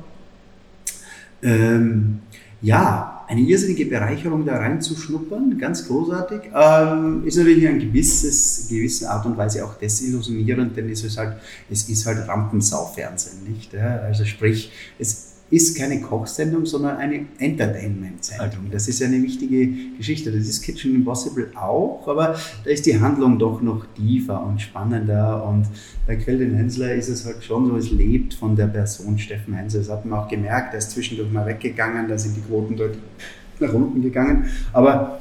[1.43, 2.20] Ähm,
[2.62, 6.41] ja, eine irrsinnige Bereicherung da reinzuschnuppern, ganz großartig.
[6.55, 11.37] Ähm, ist natürlich in gewisses, gewisse Art und Weise auch desillusionierend, denn es ist halt,
[11.70, 13.72] es ist halt Rampensau-Fernsehen, nicht?
[13.72, 14.01] Ja?
[14.01, 18.71] Also sprich, es ist keine Kochsendung, sondern eine Entertainment-Sendung.
[18.73, 20.33] Das ist eine wichtige Geschichte.
[20.33, 22.35] Das ist Kitchen Impossible auch, aber
[22.65, 25.47] da ist die Handlung doch noch tiefer und spannender.
[25.47, 25.67] Und
[26.09, 29.81] bei Kelvin Hensler ist es halt schon so, es lebt von der Person Steffen Hensler.
[29.81, 32.99] Das hat man auch gemerkt, er ist zwischendurch mal weggegangen, da sind die Quoten dort
[33.61, 34.47] nach unten gegangen.
[34.73, 35.21] Aber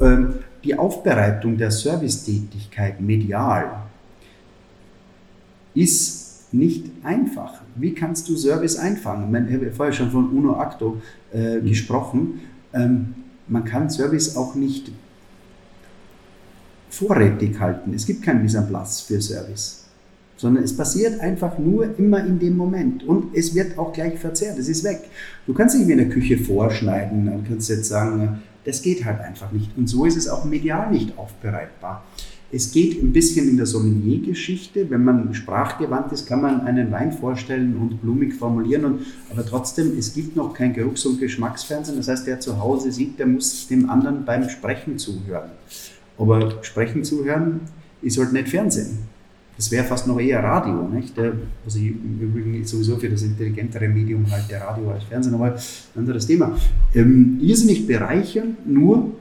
[0.00, 3.82] ähm, die Aufbereitung der Servicetätigkeit medial
[5.74, 6.25] ist
[6.56, 7.62] nicht einfach.
[7.74, 9.46] Wie kannst du Service einfangen?
[9.48, 11.00] Ich habe vorher schon von Uno Acto
[11.32, 11.68] äh, mhm.
[11.68, 12.40] gesprochen.
[12.72, 13.14] Ähm,
[13.48, 14.90] man kann Service auch nicht
[16.90, 17.92] vorrätig halten.
[17.94, 18.66] Es gibt keinen Mise
[19.06, 19.84] für Service.
[20.38, 23.04] Sondern es passiert einfach nur immer in dem Moment.
[23.04, 24.58] Und es wird auch gleich verzehrt.
[24.58, 25.00] Es ist weg.
[25.46, 27.26] Du kannst nicht mehr in der Küche vorschneiden.
[27.26, 29.70] Dann kannst jetzt sagen, das geht halt einfach nicht.
[29.76, 32.04] Und so ist es auch medial nicht aufbereitbar.
[32.52, 34.88] Es geht ein bisschen in der Sommelier-Geschichte.
[34.88, 38.84] Wenn man sprachgewandt ist, kann man einen Wein vorstellen und blumig formulieren.
[38.84, 41.96] Und, aber trotzdem, es gibt noch kein Geruchs- und Geschmacksfernsehen.
[41.96, 45.50] Das heißt, der zu Hause sieht, der muss dem anderen beim Sprechen zuhören.
[46.18, 47.60] Aber Sprechen zuhören
[48.00, 48.98] ist halt nicht Fernsehen.
[49.56, 51.18] Das wäre fast noch eher Radio, nicht?
[51.64, 55.60] Also im Übrigen sowieso für das intelligentere Medium halt der Radio als Fernsehen, aber ein
[55.96, 56.56] anderes Thema.
[56.94, 59.12] Ähm, irrsinnig bereichern, nur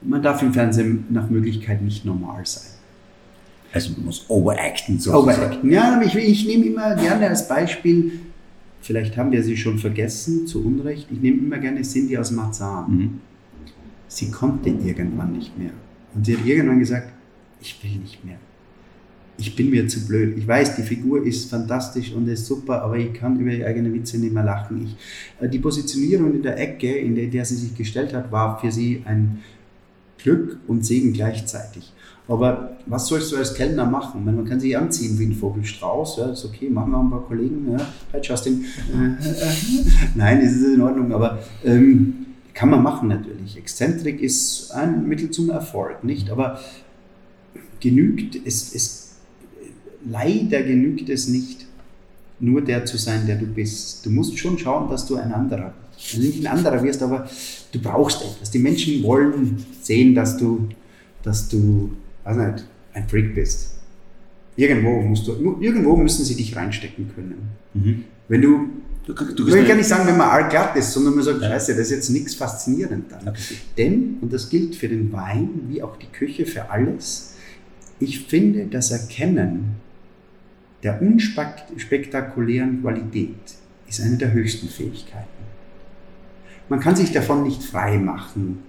[0.00, 2.72] man darf im Fernsehen nach Möglichkeit nicht normal sein.
[3.72, 5.22] Also man muss overacten sozusagen.
[5.24, 8.12] Overacten, ja, ich, ich nehme immer gerne als Beispiel,
[8.80, 12.90] vielleicht haben wir sie schon vergessen, zu Unrecht, ich nehme immer gerne Cindy aus Marzahn.
[12.90, 13.20] Mhm.
[14.08, 15.72] Sie konnte irgendwann nicht mehr.
[16.14, 17.12] Und sie hat irgendwann gesagt,
[17.60, 18.38] ich will nicht mehr.
[19.36, 20.36] Ich bin mir zu blöd.
[20.36, 23.94] Ich weiß, die Figur ist fantastisch und ist super, aber ich kann über ihre eigenen
[23.94, 24.82] Witze nicht mehr lachen.
[24.84, 24.96] Ich,
[25.44, 28.72] äh, die Positionierung in der Ecke, in der, der sie sich gestellt hat, war für
[28.72, 29.38] sie ein,
[30.18, 31.92] Glück und Segen gleichzeitig.
[32.26, 34.24] Aber was sollst du als Kellner machen?
[34.24, 37.72] Man kann sich anziehen wie ein Vogelstrauß, ja, ist okay, machen auch ein paar Kollegen.
[37.72, 37.78] Ja.
[38.12, 38.66] Hi Justin.
[40.14, 43.56] Nein, es ist in Ordnung, aber ähm, kann man machen natürlich.
[43.56, 46.30] Exzentrik ist ein Mittel zum Erfolg, nicht?
[46.30, 46.60] Aber
[47.80, 49.16] genügt es, es
[50.04, 51.66] leider genügt es nicht,
[52.40, 54.04] nur der zu sein, der du bist.
[54.04, 55.72] Du musst schon schauen, dass du ein anderer
[56.16, 57.28] nicht ein anderer wirst, aber
[57.72, 58.50] du brauchst etwas.
[58.50, 60.68] Die Menschen wollen sehen, dass du,
[61.22, 61.92] dass du,
[62.24, 62.64] weiß nicht,
[62.94, 63.74] ein Freak bist.
[64.56, 67.50] Irgendwo musst du, irgendwo müssen sie dich reinstecken können.
[67.74, 68.04] Mhm.
[68.28, 68.68] Wenn du,
[69.06, 71.48] du, du ich will gar nicht sagen, wenn man allglatt ist, sondern man sagt, ja.
[71.48, 73.28] scheiße, das ist jetzt nichts faszinierend dann.
[73.28, 73.54] Okay.
[73.76, 77.34] Denn, und das gilt für den Wein wie auch die Küche, für alles,
[78.00, 79.76] ich finde das Erkennen
[80.82, 83.34] der unspektakulären Qualität
[83.88, 85.37] ist eine der höchsten Fähigkeiten.
[86.68, 88.64] Man kann sich davon nicht frei machen.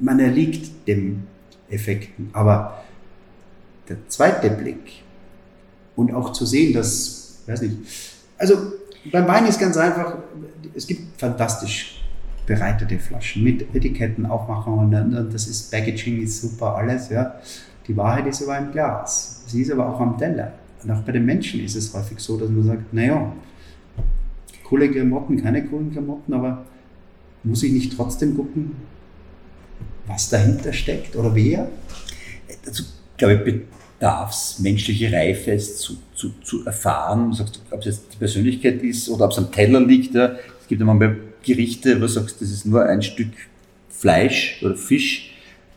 [0.00, 1.24] Man erliegt dem
[1.70, 2.30] Effekten.
[2.32, 2.82] Aber
[3.88, 5.02] der zweite Blick
[5.94, 7.76] und auch zu sehen, dass, weiß nicht,
[8.38, 8.56] also
[9.12, 10.18] beim Wein ist ganz einfach,
[10.74, 12.02] es gibt fantastisch
[12.44, 17.34] bereitete Flaschen mit Etiketten, Aufmachungen, und das ist Packaging, ist super, alles, ja.
[17.86, 19.44] Die Wahrheit ist aber im Glas.
[19.46, 20.52] Sie ist aber auch am Teller.
[20.82, 23.32] Und auch bei den Menschen ist es häufig so, dass man sagt, naja,
[24.64, 26.64] coole Klamotten, keine coolen Klamotten, aber
[27.46, 28.72] muss ich nicht trotzdem gucken,
[30.06, 31.68] was dahinter steckt oder wer?
[32.66, 32.84] Also
[33.16, 33.62] glaube ich,
[33.98, 37.36] bedarf menschliche Reife, es zu, zu, zu erfahren.
[37.70, 40.14] Ob es jetzt die Persönlichkeit ist oder ob es am Teller liegt.
[40.14, 40.36] Ja.
[40.60, 43.32] Es gibt ja manchmal Gerichte, wo du sagst, das ist nur ein Stück
[43.88, 45.32] Fleisch oder Fisch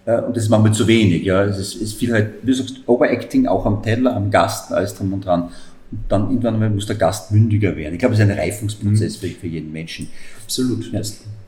[0.05, 1.24] äh, und das ist manchmal zu wenig.
[1.24, 1.43] Ja.
[1.43, 4.95] Es ist, ist viel halt, wie du sagst, Overacting auch am Teller, am Gast, alles
[4.95, 5.49] drum und dran.
[5.91, 7.93] Und dann irgendwann muss der Gast mündiger werden.
[7.93, 10.07] Ich glaube, es ist ein Reifungsprozess für, für jeden Menschen.
[10.50, 10.91] Absolut.
[10.91, 11.00] Ja.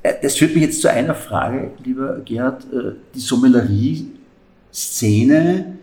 [0.03, 2.65] Äh, das führt mich jetzt zu einer Frage, lieber Gerhard.
[2.71, 5.77] Äh, die Sommelerie-Szene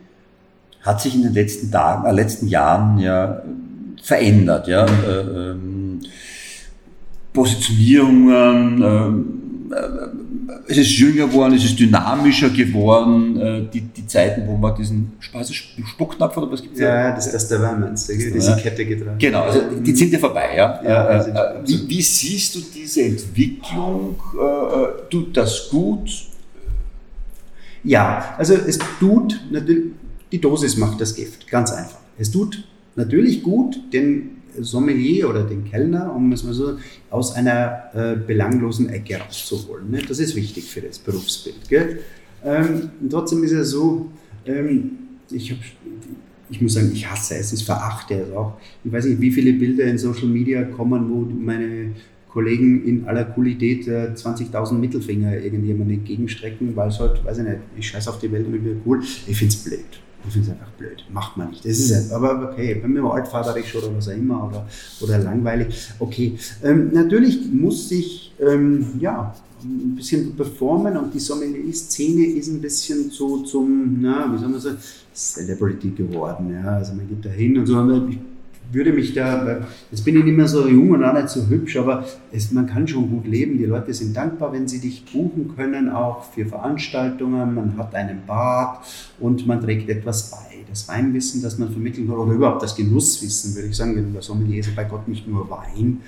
[0.83, 3.43] hat sich in den letzten Tagen, äh, letzten Jahren ja
[4.01, 4.69] verändert.
[4.69, 4.87] Ja.
[4.87, 5.99] Äh, ähm,
[7.33, 9.09] Positionierungen, ähm, äh,
[10.67, 13.41] es ist jünger geworden, es ist dynamischer geworden.
[13.41, 17.09] Äh, die, die Zeiten, wo man diesen Spaß Spucknapf oder was gibt es ja?
[17.09, 19.19] Ja, das, das der Weinmeister, diese Kette getragen.
[19.19, 20.57] Genau, also die sind ja vorbei.
[20.57, 20.81] Ja?
[20.83, 24.17] ja äh, äh, wie, wie, siehst du diese Entwicklung?
[24.35, 26.11] Äh, tut das gut?
[27.85, 29.41] Ja, also es tut,
[30.33, 31.99] die Dosis macht das Gift, ganz einfach.
[32.19, 32.65] Es tut
[32.99, 34.31] natürlich gut, denn
[34.61, 36.79] Sommelier oder den Kellner, um es mal so
[37.11, 39.91] aus einer äh, belanglosen Ecke rauszuholen.
[39.91, 40.03] Ne?
[40.07, 41.69] Das ist wichtig für das Berufsbild.
[41.69, 42.01] Gell?
[42.45, 44.11] Ähm, trotzdem ist es so,
[44.47, 44.91] ähm,
[45.31, 45.59] ich, hab,
[46.51, 48.59] ich muss sagen, ich hasse es, ich verachte es auch.
[48.85, 51.93] Ich weiß nicht, wie viele Bilder in Social Media kommen, wo meine
[52.29, 57.59] Kollegen in aller Coolität äh, 20.000 Mittelfinger irgendjemandem entgegenstrecken, weil es halt, weiß ich nicht,
[57.77, 59.03] ich scheiße auf die Welt und ich bin cool.
[59.27, 60.01] Ich finde es blöd.
[60.27, 61.05] Ich finde es einfach blöd.
[61.11, 61.65] Macht man nicht.
[61.65, 64.67] Das ist aber okay, wenn man altvaterisch oder was auch immer oder,
[65.01, 65.89] oder langweilig.
[65.99, 66.39] Okay.
[66.63, 73.11] Ähm, natürlich muss ich, ähm, ja, ein bisschen performen und die Sommelier-Szene ist ein bisschen
[73.11, 74.79] so zum, na, wie soll man sagen,
[75.15, 76.53] Celebrity geworden.
[76.53, 76.77] Ja.
[76.77, 78.07] Also man geht da hin und so.
[78.09, 78.19] Ich
[78.71, 79.61] würde mich da,
[79.91, 82.67] jetzt bin ich nicht mehr so jung und auch nicht so hübsch, aber es, man
[82.67, 83.59] kann schon gut leben.
[83.59, 87.55] Die Leute sind dankbar, wenn sie dich buchen können, auch für Veranstaltungen.
[87.55, 88.81] Man hat einen Bad
[89.21, 90.37] und man trägt etwas bei.
[90.69, 94.21] Das Weinwissen, das man vermitteln kann, oder überhaupt das Genusswissen, würde ich sagen, denn der
[94.21, 96.03] Sommelier ist bei Gott nicht nur Wein,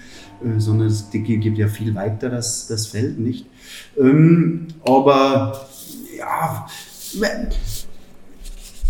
[0.45, 3.47] äh, sondern es gibt ja viel weiter das, das Feld, nicht?
[3.99, 5.67] Ähm, aber
[6.19, 6.67] ja,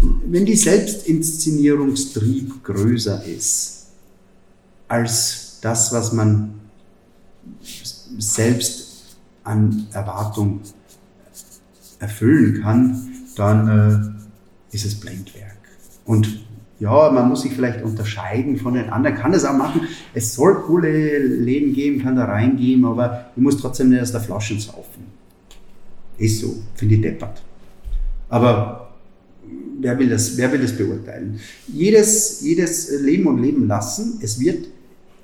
[0.01, 3.89] wenn die Selbstinszenierungstrieb größer ist
[4.89, 6.55] als das, was man
[8.19, 10.63] selbst an Erwartung
[11.99, 14.17] erfüllen kann, dann
[14.73, 15.59] äh, ist es Blendwerk.
[16.05, 16.47] Und
[16.79, 19.83] ja, man muss sich vielleicht unterscheiden von den anderen, kann das auch machen.
[20.15, 24.23] Es soll coole Läden geben, kann da reingehen, aber ich muss trotzdem nicht aus der
[24.23, 25.05] Flasche saufen.
[26.17, 27.43] Ist so, finde ich deppert.
[28.31, 28.90] Aber
[29.81, 31.41] wer will das, wer will das beurteilen?
[31.69, 34.69] Jedes, jedes Leben und Leben lassen, es wird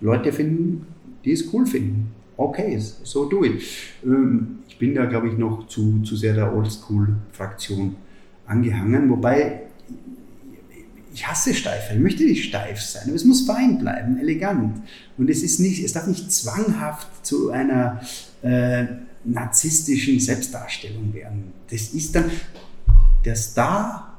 [0.00, 0.86] Leute finden,
[1.24, 2.08] die es cool finden.
[2.36, 3.62] Okay, so do it.
[4.04, 7.96] Ähm, ich bin da, glaube ich, noch zu, zu sehr der Oldschool-Fraktion
[8.46, 9.62] angehangen, wobei
[11.14, 14.82] ich hasse Steifheit, ich möchte nicht steif sein, aber es muss fein bleiben, elegant.
[15.16, 18.02] Und es, ist nicht, es darf nicht zwanghaft zu einer
[18.42, 18.84] äh,
[19.24, 21.54] narzisstischen Selbstdarstellung werden.
[21.70, 22.30] Das ist dann,
[23.24, 24.15] der Star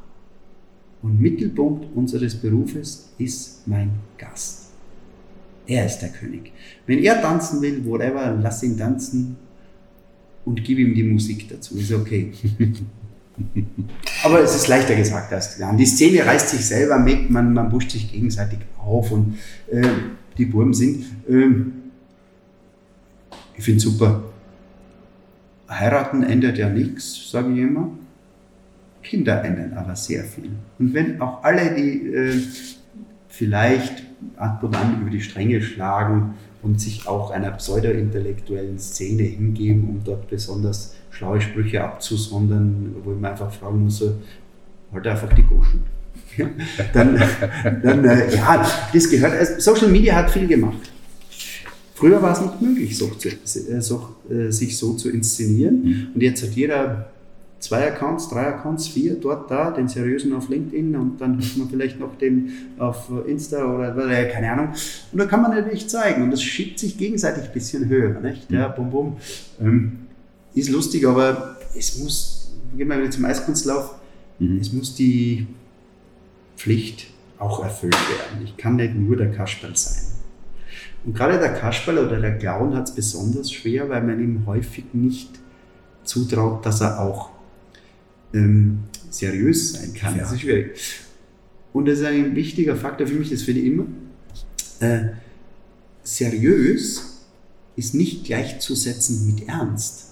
[1.02, 4.68] und Mittelpunkt unseres Berufes ist mein Gast.
[5.68, 6.52] Er ist der König.
[6.86, 9.36] Wenn er tanzen will, whatever, lass ihn tanzen
[10.46, 11.78] und gib ihm die Musik dazu.
[11.78, 12.32] Ist okay.
[14.24, 15.78] Aber es ist leichter gesagt als getan.
[15.78, 19.38] Die Szene reißt sich selber mit, man, man pusht sich gegenseitig auf und
[19.70, 19.88] äh,
[20.38, 21.06] die Burben sind.
[21.30, 21.50] Äh,
[23.58, 24.24] ich finde super.
[25.70, 27.92] Heiraten ändert ja nichts, sage ich immer.
[29.08, 30.52] Kinder ändern aber sehr viel.
[30.80, 32.42] Und wenn auch alle, die äh,
[33.30, 34.04] vielleicht
[34.36, 40.02] ab und an über die Stränge schlagen und sich auch einer pseudo-intellektuellen Szene hingeben, um
[40.04, 44.04] dort besonders schlaue Sprüche abzusondern, wo ich mir einfach fragen muss,
[44.92, 45.84] halt einfach die Goschen.
[46.94, 47.20] dann,
[47.84, 50.92] dann äh, ja, das gehört, also Social Media hat viel gemacht.
[51.96, 55.84] Früher war es nicht möglich, so zu, äh, so, äh, sich so zu inszenieren.
[55.84, 56.08] Mhm.
[56.14, 57.10] Und jetzt hat jeder
[57.60, 61.70] zwei Accounts, drei Accounts, vier, dort, da, den seriösen auf LinkedIn und dann hat man
[61.70, 64.70] vielleicht noch den auf Insta oder äh, keine Ahnung.
[65.12, 68.50] Und da kann man natürlich zeigen und das schiebt sich gegenseitig ein bisschen höher, nicht?
[68.52, 69.18] Ja, bum, bum.
[69.60, 70.00] Ähm,
[70.54, 73.96] ist lustig, aber es muss, gehen wir wieder zum Eiskunstlauf,
[74.40, 74.60] mhm.
[74.60, 75.48] es muss die
[76.56, 77.08] Pflicht
[77.40, 78.46] auch erfüllt werden.
[78.46, 80.14] Ich kann nicht nur der Kasperl sein.
[81.06, 84.86] Und gerade der Kasperl oder der Clown hat es besonders schwer, weil man ihm häufig
[84.94, 85.30] nicht
[86.04, 87.30] zutraut, dass er auch
[88.34, 90.16] ähm, seriös sein kann.
[90.16, 90.24] Ja.
[90.24, 90.80] Das ist schwierig.
[91.74, 93.86] Und das ist ein wichtiger Faktor für mich, das finde ich immer.
[94.80, 95.10] Äh,
[96.04, 97.26] seriös
[97.76, 100.06] ist nicht gleichzusetzen mit ernst.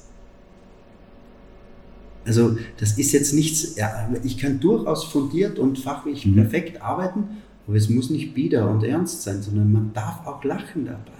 [2.26, 6.36] Also das ist jetzt nichts, ja, ich kann durchaus fundiert und fachlich Mhm.
[6.36, 7.24] perfekt arbeiten,
[7.68, 11.12] aber es muss nicht bieder und ernst sein, sondern man darf auch lachen dabei.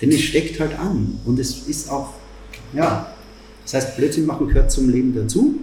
[0.00, 2.14] Denn es steckt halt an und es ist auch,
[2.72, 3.12] ja,
[3.64, 5.60] das heißt, Blödsinn machen gehört zum Leben dazu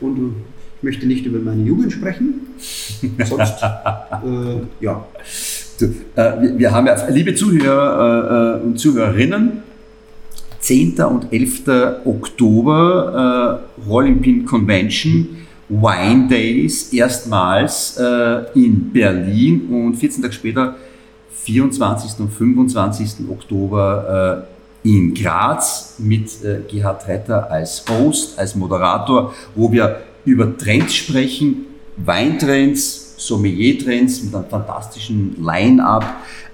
[0.00, 0.32] und äh,
[0.78, 2.48] ich möchte nicht über meine Jugend sprechen,
[3.24, 5.04] sonst, äh, ja,
[5.78, 9.62] Du, äh, wir, wir haben ja, liebe Zuhörer äh, und Zuhörerinnen,
[10.60, 11.00] 10.
[11.00, 11.62] und 11.
[12.04, 15.36] Oktober äh, Rolling Pin Convention,
[15.68, 20.76] Wine Days, erstmals äh, in Berlin und 14 Tage später,
[21.42, 22.20] 24.
[22.20, 23.28] und 25.
[23.28, 24.53] Oktober äh,
[24.84, 31.66] in Graz mit äh, Gerhard Retter als Host, als Moderator, wo wir über Trends sprechen,
[31.96, 36.04] Weintrends, Sommelier-Trends mit einem fantastischen Line-up,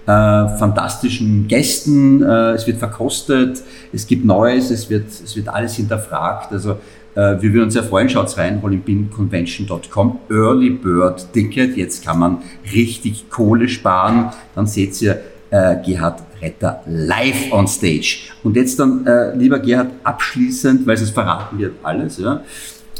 [0.06, 2.22] äh, fantastischen Gästen.
[2.22, 3.62] Äh, es wird verkostet,
[3.92, 6.52] es gibt Neues, es wird, es wird alles hinterfragt.
[6.52, 6.72] Also
[7.14, 8.08] äh, wir würden uns sehr freuen.
[8.08, 11.76] Schaut rein, olympianconvention.com, Early Bird Ticket.
[11.76, 12.38] Jetzt kann man
[12.72, 14.30] richtig Kohle sparen.
[14.54, 15.20] Dann seht ihr
[15.50, 18.30] äh, Gerhard Retter live on stage.
[18.43, 22.43] Und jetzt dann, äh, lieber Gerhard, abschließend, weil es verraten wird alles, ja,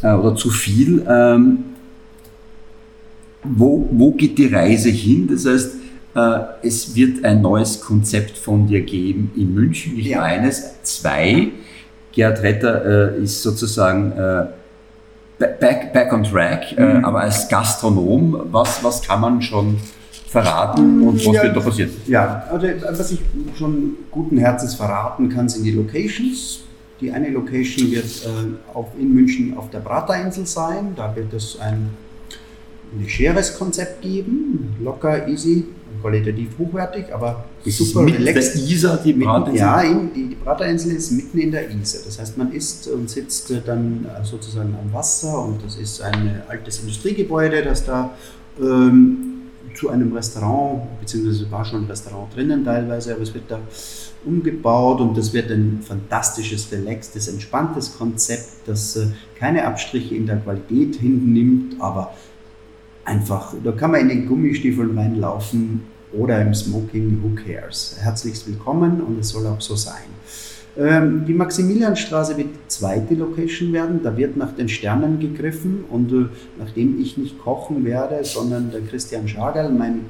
[0.03, 1.05] äh, oder zu viel.
[1.09, 1.59] Ähm,
[3.43, 5.28] wo, wo geht die Reise hin?
[5.32, 5.74] Das heißt,
[6.14, 10.22] äh, es wird ein neues Konzept von dir geben in München, nicht Ja.
[10.22, 11.49] eines, zwei.
[12.12, 14.47] Gerhard Retter äh, ist sozusagen äh,
[15.38, 17.05] back, back on track, äh, Mhm.
[17.05, 19.76] aber als Gastronom, was, was kann man schon
[20.30, 21.42] verraten und was Ja.
[21.42, 21.90] wird da passieren?
[22.06, 22.66] Ja, also
[22.98, 23.20] was ich
[23.58, 26.60] schon guten Herzens verraten kann, sind die Locations.
[27.00, 30.92] Die eine Location wird äh, auf, in München auf der Praterinsel sein.
[30.94, 31.90] Da wird es ein
[32.98, 35.64] legeres Konzept geben, locker, easy,
[36.02, 38.54] qualitativ hochwertig, aber super mit relaxed.
[38.56, 39.58] der Isar, die Mitten, Bratinsel?
[39.60, 42.02] ja, eben, die, die Praterinsel ist mitten in der Isar.
[42.04, 46.00] Das heißt, man isst und sitzt äh, dann äh, sozusagen am Wasser und das ist
[46.02, 48.10] ein äh, altes Industriegebäude, das da
[48.60, 49.29] ähm,
[49.74, 53.60] zu einem Restaurant, beziehungsweise war schon ein Restaurant drinnen teilweise, aber es wird da
[54.24, 59.06] umgebaut und das wird ein fantastisches, relaxtes, entspanntes Konzept, das äh,
[59.38, 62.14] keine Abstriche in der Qualität hinnimmt, aber
[63.04, 67.96] einfach, da kann man in den Gummistiefeln reinlaufen oder im Smoking, who cares.
[68.00, 70.10] Herzlichst willkommen und es soll auch so sein.
[70.80, 74.00] Ähm, die Maximilianstraße wird die zweite Location werden.
[74.02, 76.26] Da wird nach den Sternen gegriffen und äh,
[76.58, 80.06] nachdem ich nicht kochen werde, sondern der Christian Schagerl, mein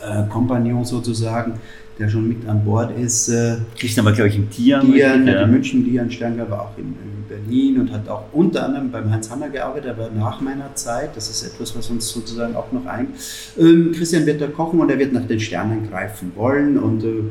[0.00, 1.54] äh, Kompagnon sozusagen,
[2.00, 4.92] der schon mit an Bord ist, äh, Christian war, glaube ich, im Tieren.
[4.92, 5.14] Ja.
[5.14, 9.08] in München, Dian Sternger war auch in, in Berlin und hat auch unter anderem beim
[9.08, 11.10] Heinz Hanner gearbeitet, aber nach meiner Zeit.
[11.14, 13.08] Das ist etwas, was uns sozusagen auch noch ein.
[13.56, 17.22] Ähm, Christian wird da kochen und er wird nach den Sternen greifen wollen und äh,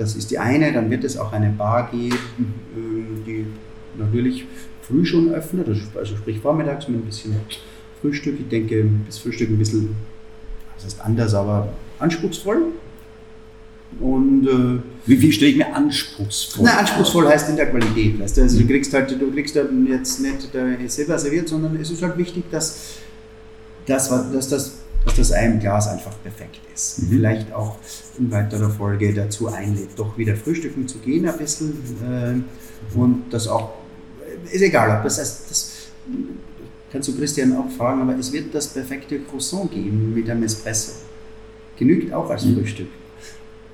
[0.00, 0.72] das ist die eine.
[0.72, 2.18] Dann wird es auch eine Bar geben,
[2.76, 3.46] ähm, die
[3.98, 4.46] natürlich
[4.82, 7.36] früh schon öffnet, also also sprich vormittags mit ein bisschen
[8.00, 8.40] Frühstück.
[8.40, 9.94] Ich denke, das Frühstück ein bisschen,
[10.76, 12.62] das heißt anders, aber anspruchsvoll.
[13.98, 18.20] Und äh, Wie, wie stelle ich mir anspruchsvoll na, anspruchsvoll heißt in der Qualität.
[18.20, 18.42] Weißt du?
[18.42, 22.16] Also du kriegst halt, du kriegst jetzt nicht der Silber serviert, sondern es ist halt
[22.16, 22.98] wichtig, dass,
[23.86, 24.74] das, dass, das,
[25.04, 27.02] dass das ein Glas einfach perfekt ist.
[27.02, 27.08] Mhm.
[27.08, 27.76] Vielleicht auch
[28.20, 31.72] in weiterer Folge dazu einlädt, doch wieder frühstücken zu gehen ein bisschen
[32.04, 33.70] äh, und das auch,
[34.50, 35.72] ist egal, ob das heißt, das
[36.92, 40.92] kannst du Christian auch fragen, aber es wird das perfekte Croissant geben mit einem Espresso.
[41.78, 42.56] Genügt auch als Mhm.
[42.56, 42.88] Frühstück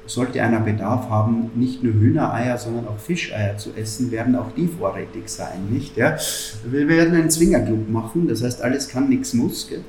[0.07, 4.69] sollte einer Bedarf haben, nicht nur Hühnereier, sondern auch Fischeier zu essen, werden auch die
[4.69, 5.97] vorrätig sein, nicht?
[5.97, 6.17] Ja?
[6.65, 9.69] Wir werden einen Swingerclub machen, das heißt, alles kann, nichts muss.
[9.69, 9.83] Gell?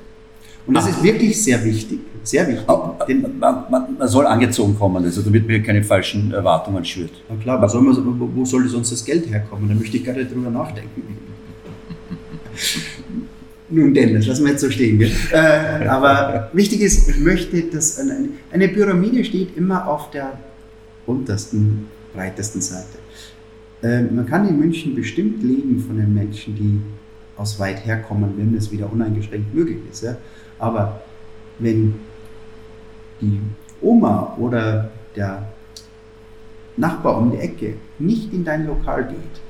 [0.68, 0.90] Und das Ah.
[0.90, 2.66] ist wirklich sehr wichtig, sehr wichtig.
[2.68, 7.10] Man, man, man soll angezogen kommen, also damit mir keine falschen Erwartungen schürt.
[7.28, 9.66] na klar, was soll man, wo, wo soll sonst das Geld herkommen?
[9.68, 11.02] Da möchte ich gerade drüber nachdenken.
[13.70, 14.98] Nun denn, das lassen wir jetzt so stehen.
[15.00, 20.38] Äh, aber wichtig ist, ich möchte, dass eine, eine Pyramide steht immer auf der
[21.06, 22.96] untersten, breitesten Seite.
[23.82, 26.80] Äh, man kann in München bestimmt leben von den Menschen, die
[27.36, 30.02] aus weit herkommen, wenn es wieder uneingeschränkt möglich ist.
[30.02, 30.16] Ja?
[30.58, 31.00] Aber
[31.58, 31.94] wenn
[33.20, 33.40] die
[33.80, 35.48] Oma oder der
[36.76, 39.40] Nachbar um die Ecke nicht in dein Lokal geht,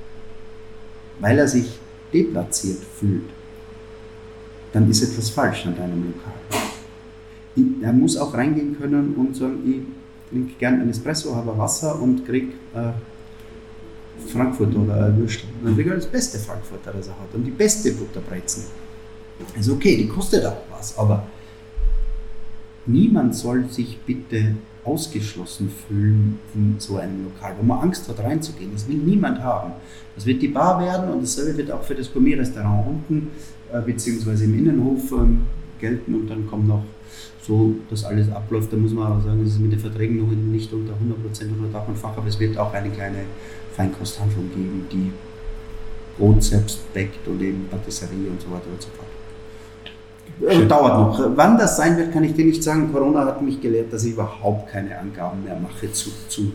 [1.21, 1.79] weil er sich
[2.13, 3.29] deplatziert fühlt,
[4.73, 6.33] dann ist etwas falsch an deinem Lokal.
[7.83, 12.25] Er muss auch reingehen können und sagen, ich trinke gern einen Espresso, habe Wasser und
[12.25, 12.93] krieg äh,
[14.29, 15.49] Frankfurt oder Würstel.
[15.61, 18.65] Und dann kriegt er das beste Frankfurter, das er hat und die beste Butterbrezen.
[19.57, 21.25] Also okay, die kostet auch was, aber
[22.87, 24.55] niemand soll sich bitte
[24.85, 28.71] ausgeschlossen fühlen in so einem Lokal, wo man Angst hat reinzugehen.
[28.73, 29.73] Das will niemand haben.
[30.15, 33.29] Das wird die Bar werden und dasselbe wird auch für das Gourmet-Restaurant unten
[33.73, 35.43] äh, beziehungsweise im Innenhof ähm,
[35.79, 36.83] gelten und dann kommt noch
[37.43, 38.73] so, dass alles abläuft.
[38.73, 40.97] Da muss man aber sagen, es ist mit den Verträgen noch nicht unter 100%
[41.53, 43.25] unter Dach und Fach, aber es wird auch eine kleine
[43.75, 45.13] Feinkosthandlung geben, die
[46.17, 49.08] Brot selbst bäckt und eben Patisserie und so weiter und so fort.
[50.41, 50.69] Schön.
[50.69, 51.31] Dauert noch.
[51.37, 52.93] Wann das sein wird, kann ich dir nicht sagen.
[52.93, 56.53] Corona hat mich gelehrt, dass ich überhaupt keine Angaben mehr mache zu, zu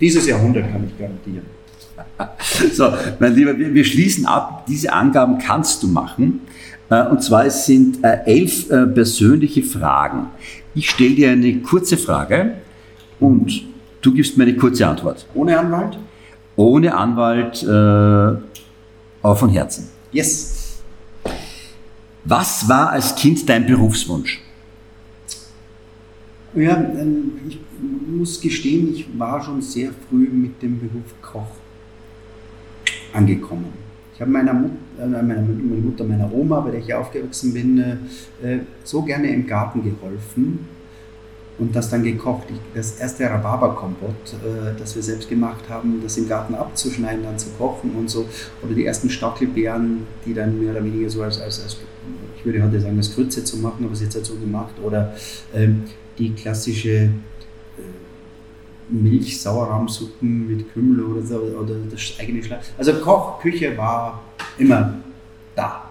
[0.00, 1.46] dieses Jahrhundert, kann ich garantieren.
[2.72, 4.64] So, mein Lieber, wir, wir schließen ab.
[4.68, 6.40] Diese Angaben kannst du machen.
[6.90, 10.28] Äh, und zwar es sind äh, elf äh, persönliche Fragen.
[10.74, 12.54] Ich stelle dir eine kurze Frage
[13.20, 13.64] und
[14.00, 15.26] du gibst mir eine kurze Antwort.
[15.34, 15.98] Ohne Anwalt?
[16.56, 19.88] Ohne Anwalt, äh, aber von Herzen.
[20.12, 20.57] Yes.
[22.28, 24.42] Was war als Kind dein Berufswunsch?
[26.54, 27.58] Ja, ähm, ich
[28.06, 31.48] muss gestehen, ich war schon sehr früh mit dem Beruf Koch
[33.14, 33.72] angekommen.
[34.14, 38.58] Ich habe meiner, Mut, äh, meiner, Mutter, meiner Oma, bei der ich aufgewachsen bin, äh,
[38.84, 40.66] so gerne im Garten geholfen
[41.56, 42.48] und das dann gekocht.
[42.74, 47.48] Das erste Rhabarberkompott, äh, das wir selbst gemacht haben, das im Garten abzuschneiden, dann zu
[47.56, 48.28] kochen und so.
[48.62, 51.78] Oder die ersten Stachelbeeren, die dann mehr oder weniger so als, als, als
[52.48, 54.74] würde heute sagen, als Grütze zu machen, aber es jetzt halt so gemacht.
[54.82, 55.14] Oder
[55.54, 55.82] ähm,
[56.18, 57.10] die klassische äh,
[58.88, 62.60] Milch-Sauerrahmsuppen mit Kümmel oder so, oder das eigene Schlag.
[62.76, 64.22] Also Koch, Küche war
[64.58, 64.94] immer
[65.54, 65.90] da.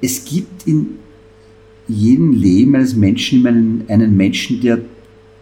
[0.00, 0.98] Es gibt in
[1.88, 4.78] jedem Leben eines Menschen einen, einen Menschen, der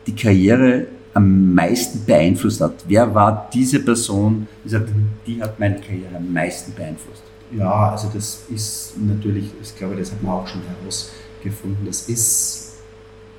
[0.07, 2.85] die Karriere am meisten beeinflusst hat.
[2.87, 4.89] Wer war diese Person, die sagt,
[5.27, 7.23] die hat meine Karriere am meisten beeinflusst?
[7.57, 12.75] Ja, also das ist natürlich, ich glaube, das hat man auch schon herausgefunden, das ist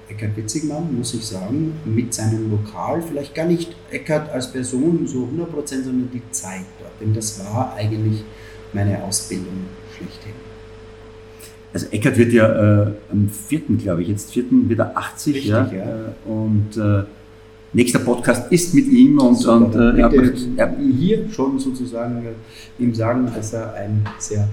[0.10, 5.30] Eckhard Witzigmann, muss ich sagen, mit seinem Lokal, vielleicht gar nicht Eckhard als Person so
[5.32, 8.24] 100%, sondern die Zeit dort, denn das war eigentlich
[8.74, 10.34] meine Ausbildung schlechthin.
[11.72, 12.47] Also Eckert wird ja
[12.88, 14.45] äh, am 4., glaube ich, jetzt 4.
[14.68, 15.36] wieder 80.
[15.36, 15.72] Richtig, ja.
[15.72, 16.14] ja.
[16.26, 17.03] Und äh,
[17.74, 20.12] nächster Podcast ist mit ihm und, und äh, er
[20.56, 20.76] ja.
[20.78, 24.48] hier schon sozusagen äh, ihm sagen, dass er ein sehr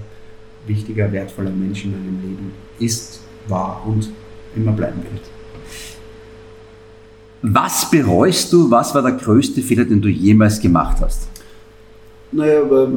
[0.67, 4.09] wichtiger, wertvoller Mensch in meinem Leben ist, war und
[4.55, 5.23] immer bleiben wird.
[7.41, 8.69] Was bereust du?
[8.69, 11.27] Was war der größte Fehler, den du jemals gemacht hast?
[12.31, 12.89] Naja, aber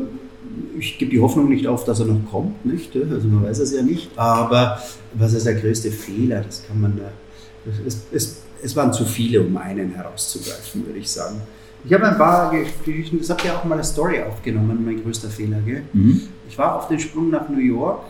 [0.78, 2.96] ich gebe die Hoffnung nicht auf, dass er noch kommt, nicht?
[2.96, 4.10] Also man weiß es ja nicht.
[4.16, 4.78] Aber
[5.14, 6.42] was ist der größte Fehler?
[6.42, 7.00] Das kann man.
[7.86, 11.40] Es, es, es waren zu viele, um einen herauszugreifen, würde ich sagen.
[11.84, 12.52] Ich habe ein paar
[12.84, 15.58] Geschichten, das habt ihr auch mal eine Story aufgenommen, mein größter Fehler.
[15.92, 16.22] Mhm.
[16.48, 18.02] Ich war auf den Sprung nach New York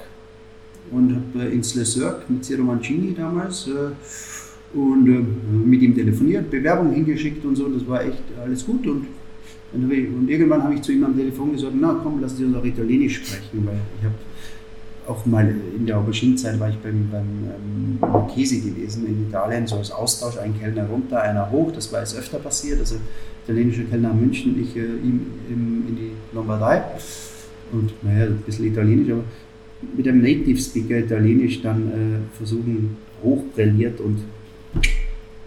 [0.91, 5.95] und habe äh, ins Le Cirque mit Ciro Mancini damals äh, und äh, mit ihm
[5.95, 9.07] telefoniert, Bewerbung hingeschickt und so, das war echt alles gut und
[9.73, 13.19] und, irgendwann habe ich zu ihm am Telefon gesagt, na komm, lass uns auch Italienisch
[13.19, 14.15] sprechen, weil ich habe
[15.11, 19.77] auch mal in der Auberginezeit war ich beim, beim ähm, Marchesi gewesen in Italien, so
[19.77, 22.97] als Austausch, ein Kellner runter, einer hoch, das war jetzt öfter passiert, also
[23.45, 26.83] italienischer Kellner in München, ich äh, ihm in, in die Lombardei.
[27.73, 29.25] Und naja, ein bisschen Italienisch, aber
[29.97, 34.19] mit einem Native Speaker Italienisch dann äh, versuchen, hochbrilliert und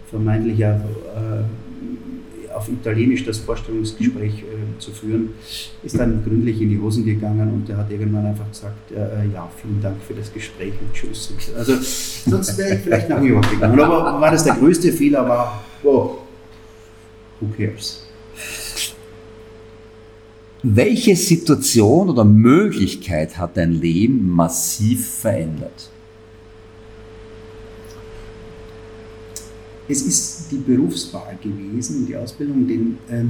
[0.09, 0.85] vermeintlicher
[1.15, 4.45] äh, auf Italienisch das Vorstellungsgespräch äh,
[4.79, 5.29] zu führen,
[5.83, 9.33] ist dann gründlich in die Hosen gegangen und er hat irgendwann einfach gesagt, äh, äh
[9.33, 11.33] ja, vielen Dank für das Gespräch und tschüss.
[11.57, 11.73] Also
[12.29, 13.79] sonst wäre ich vielleicht nach New York gegangen.
[13.79, 16.17] Aber war das der größte Fehler, war, oh,
[17.39, 18.05] who cares?
[20.63, 25.89] Welche Situation oder Möglichkeit hat dein Leben massiv verändert?
[29.87, 33.25] es ist die Berufswahl gewesen, die Ausbildung, denn äh,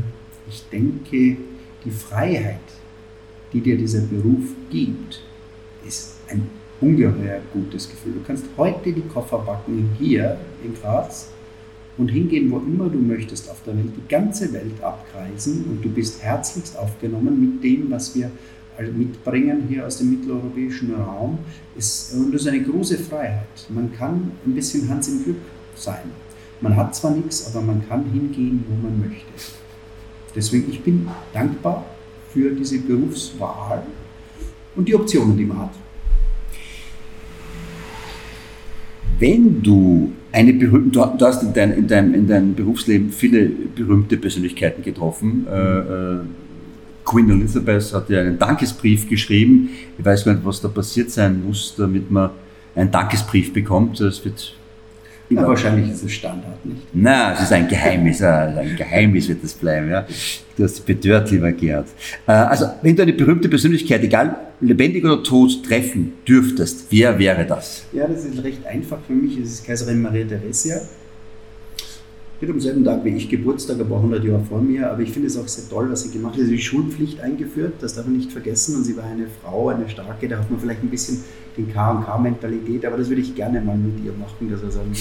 [0.48, 1.38] ich denke,
[1.86, 2.60] die Freiheit,
[3.52, 5.22] die dir dieser Beruf gibt,
[5.86, 6.48] ist ein
[6.82, 8.14] ungeheuer gutes Gefühl.
[8.14, 11.30] Du kannst heute die Koffer backen hier in Graz
[11.98, 15.90] und hingehen, wo immer du möchtest auf der Welt, die ganze Welt abkreisen und du
[15.90, 18.32] bist herzlichst aufgenommen mit dem, was wir
[18.96, 21.38] mitbringen hier aus dem mitteleuropäischen Raum.
[21.76, 23.68] Und das ist eine große Freiheit.
[23.70, 25.38] Man kann ein bisschen Hans im Glück
[25.76, 26.12] sein.
[26.60, 29.28] Man hat zwar nichts, aber man kann hingehen, wo man möchte.
[30.36, 31.86] Deswegen, ich bin dankbar
[32.34, 33.84] für diese Berufswahl
[34.76, 35.72] und die Optionen, die man hat.
[39.20, 44.18] Wenn du eine berühmte, du hast in, dein, in, deinem, in deinem Berufsleben viele berühmte
[44.18, 45.46] Persönlichkeiten getroffen.
[45.48, 46.20] Äh, äh,
[47.06, 49.70] Queen Elizabeth hat ja einen Dankesbrief geschrieben.
[49.98, 52.32] Ich weiß gar nicht, was da passiert sein muss, damit man
[52.76, 54.00] einen Dankesbrief bekommt.
[54.00, 54.56] Das wird
[55.36, 56.82] Ja, wahrscheinlich ist es Standard, nicht?
[56.94, 59.90] Na, es ist ein Geheimnis, äh, ein Geheimnis wird das bleiben.
[59.90, 60.06] Ja.
[60.58, 61.88] Du hast betört, lieber Gerhard.
[62.28, 67.46] Äh, also, wenn du eine berühmte Persönlichkeit, egal lebendig oder tot, treffen dürftest, wer wäre
[67.46, 67.86] das?
[67.92, 69.38] Ja, das ist recht einfach für mich.
[69.38, 70.82] Es ist Kaiserin Maria Theresia.
[72.44, 74.92] Wird am selben Tag wie ich Geburtstag, aber 100 Jahre vor mir.
[74.92, 76.40] Aber ich finde es auch sehr toll, was sie gemacht hat.
[76.42, 78.76] Sie hat die Schulpflicht eingeführt, das darf man nicht vergessen.
[78.76, 80.28] Und sie war eine Frau, eine starke.
[80.28, 81.24] Da hat man vielleicht ein bisschen
[81.56, 84.92] den K&K-Mentalität, aber das würde ich gerne mal mit ihr machen, dass wir sagen,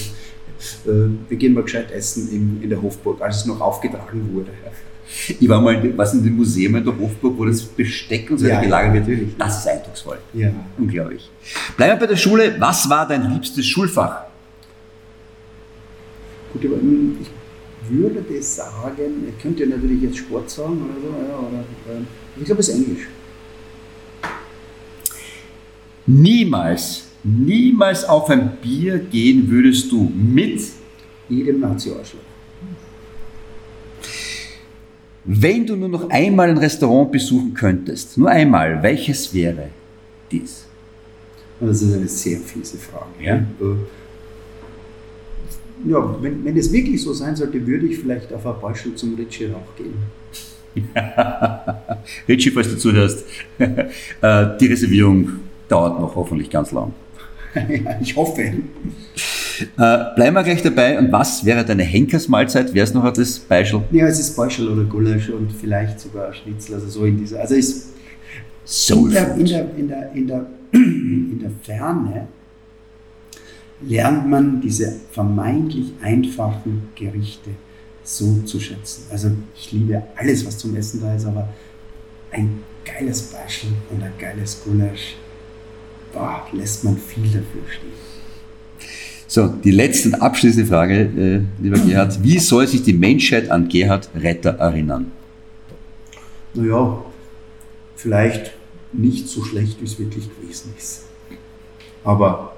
[0.86, 4.50] äh, wir gehen mal gescheit essen in, in der Hofburg, als es noch aufgetragen wurde.
[5.40, 8.44] Ich war mal was in dem Museum in der Hofburg, wo das Besteck und so
[8.44, 9.08] weiter Ja, gelagert wird.
[9.08, 9.36] natürlich.
[9.36, 10.18] Das ist eindrucksvoll.
[10.32, 10.50] Ja.
[10.78, 11.28] Unglaublich.
[11.76, 12.54] Bleiben wir bei der Schule.
[12.60, 14.26] Was war dein liebstes Schulfach?
[16.52, 21.08] Gut, aber ich würde das sagen, ich könnte ja natürlich jetzt Sport sagen oder so,
[21.08, 22.02] ja, oder, äh,
[22.38, 23.08] ich glaube, es ist Englisch.
[26.06, 30.60] Niemals, niemals auf ein Bier gehen würdest du mit,
[31.28, 32.20] Jedem Nazi-Arschloch.
[35.24, 38.18] wenn du nur noch einmal ein Restaurant besuchen könntest.
[38.18, 38.82] Nur einmal.
[38.82, 39.68] Welches wäre
[40.30, 40.64] dies?
[41.60, 43.06] Und das ist eine sehr fiese Frage.
[43.20, 43.46] Ja.
[45.86, 49.14] Ja, wenn, wenn es wirklich so sein sollte, würde ich vielleicht auf ein Beispiel zum
[49.14, 49.94] Ritchie Rauch gehen.
[52.28, 53.24] Richie, falls du zuhörst,
[53.58, 55.28] äh, die Reservierung
[55.68, 56.92] dauert noch hoffentlich ganz lang.
[57.54, 58.40] ja, ich hoffe.
[58.42, 58.54] Äh,
[59.76, 60.98] bleiben wir gleich dabei.
[60.98, 62.72] Und was wäre deine Henkersmahlzeit?
[62.72, 63.82] Wer ist noch das Beispiel?
[63.90, 67.40] Ja, es ist Beispiel oder Gulasch und vielleicht sogar Schnitzel, also so in dieser.
[67.40, 67.92] Also ist
[68.64, 72.28] Soul in der, in der, in der, in der, in der Ferne
[73.86, 77.50] lernt man diese vermeintlich einfachen Gerichte
[78.04, 79.04] so zu schätzen.
[79.10, 81.48] Also ich liebe alles, was zum Essen da ist, aber
[82.30, 85.16] ein geiles Beispiel und ein geiles Gulasch,
[86.12, 88.12] boah, lässt man viel dafür stehen.
[89.26, 92.22] So, die letzte und abschließende Frage, äh, lieber Gerhard.
[92.22, 95.10] Wie soll sich die Menschheit an Gerhard Retter erinnern?
[96.52, 97.02] Naja,
[97.96, 98.52] vielleicht
[98.92, 101.04] nicht so schlecht, wie es wirklich gewesen ist.
[102.04, 102.51] Aber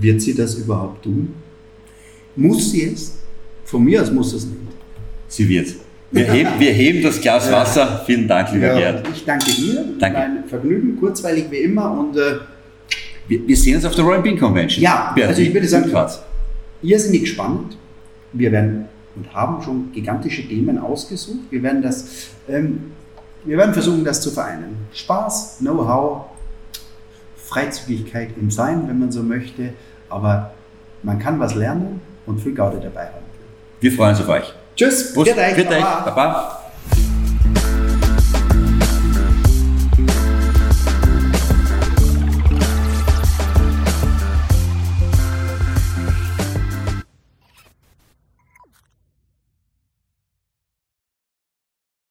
[0.00, 1.34] wird sie das überhaupt tun?
[2.36, 3.18] Muss sie es?
[3.64, 4.58] Von mir aus muss es nicht.
[5.28, 5.68] Sie wird.
[6.10, 8.02] Wir heben, wir heben das Glas Wasser.
[8.06, 9.06] Vielen Dank, lieber Gerhard.
[9.14, 9.84] ich danke dir.
[9.98, 10.18] Danke.
[10.18, 11.90] Mein Vergnügen, kurzweilig wie immer.
[11.98, 12.38] Und äh,
[13.28, 14.82] Wir, wir sehen uns auf der Royal Bean Convention.
[14.82, 16.22] Ja, Berti, also ich würde sagen- Schwarz.
[16.82, 17.76] irrsinnig spannend.
[18.32, 18.86] Wir werden
[19.16, 21.40] und haben schon gigantische Themen ausgesucht.
[21.50, 22.92] Wir werden das, ähm,
[23.44, 24.76] wir werden versuchen, das zu vereinen.
[24.94, 26.26] Spaß, Know-how,
[27.48, 29.72] Freizügigkeit im Sein, wenn man so möchte.
[30.08, 30.52] Aber
[31.02, 33.24] man kann was lernen und viel Gaude dabei haben.
[33.80, 34.52] Wir freuen uns auf euch.
[34.76, 35.80] Tschüss, euch, Viert euch.
[35.80, 36.10] Baba.
[36.10, 36.57] Baba.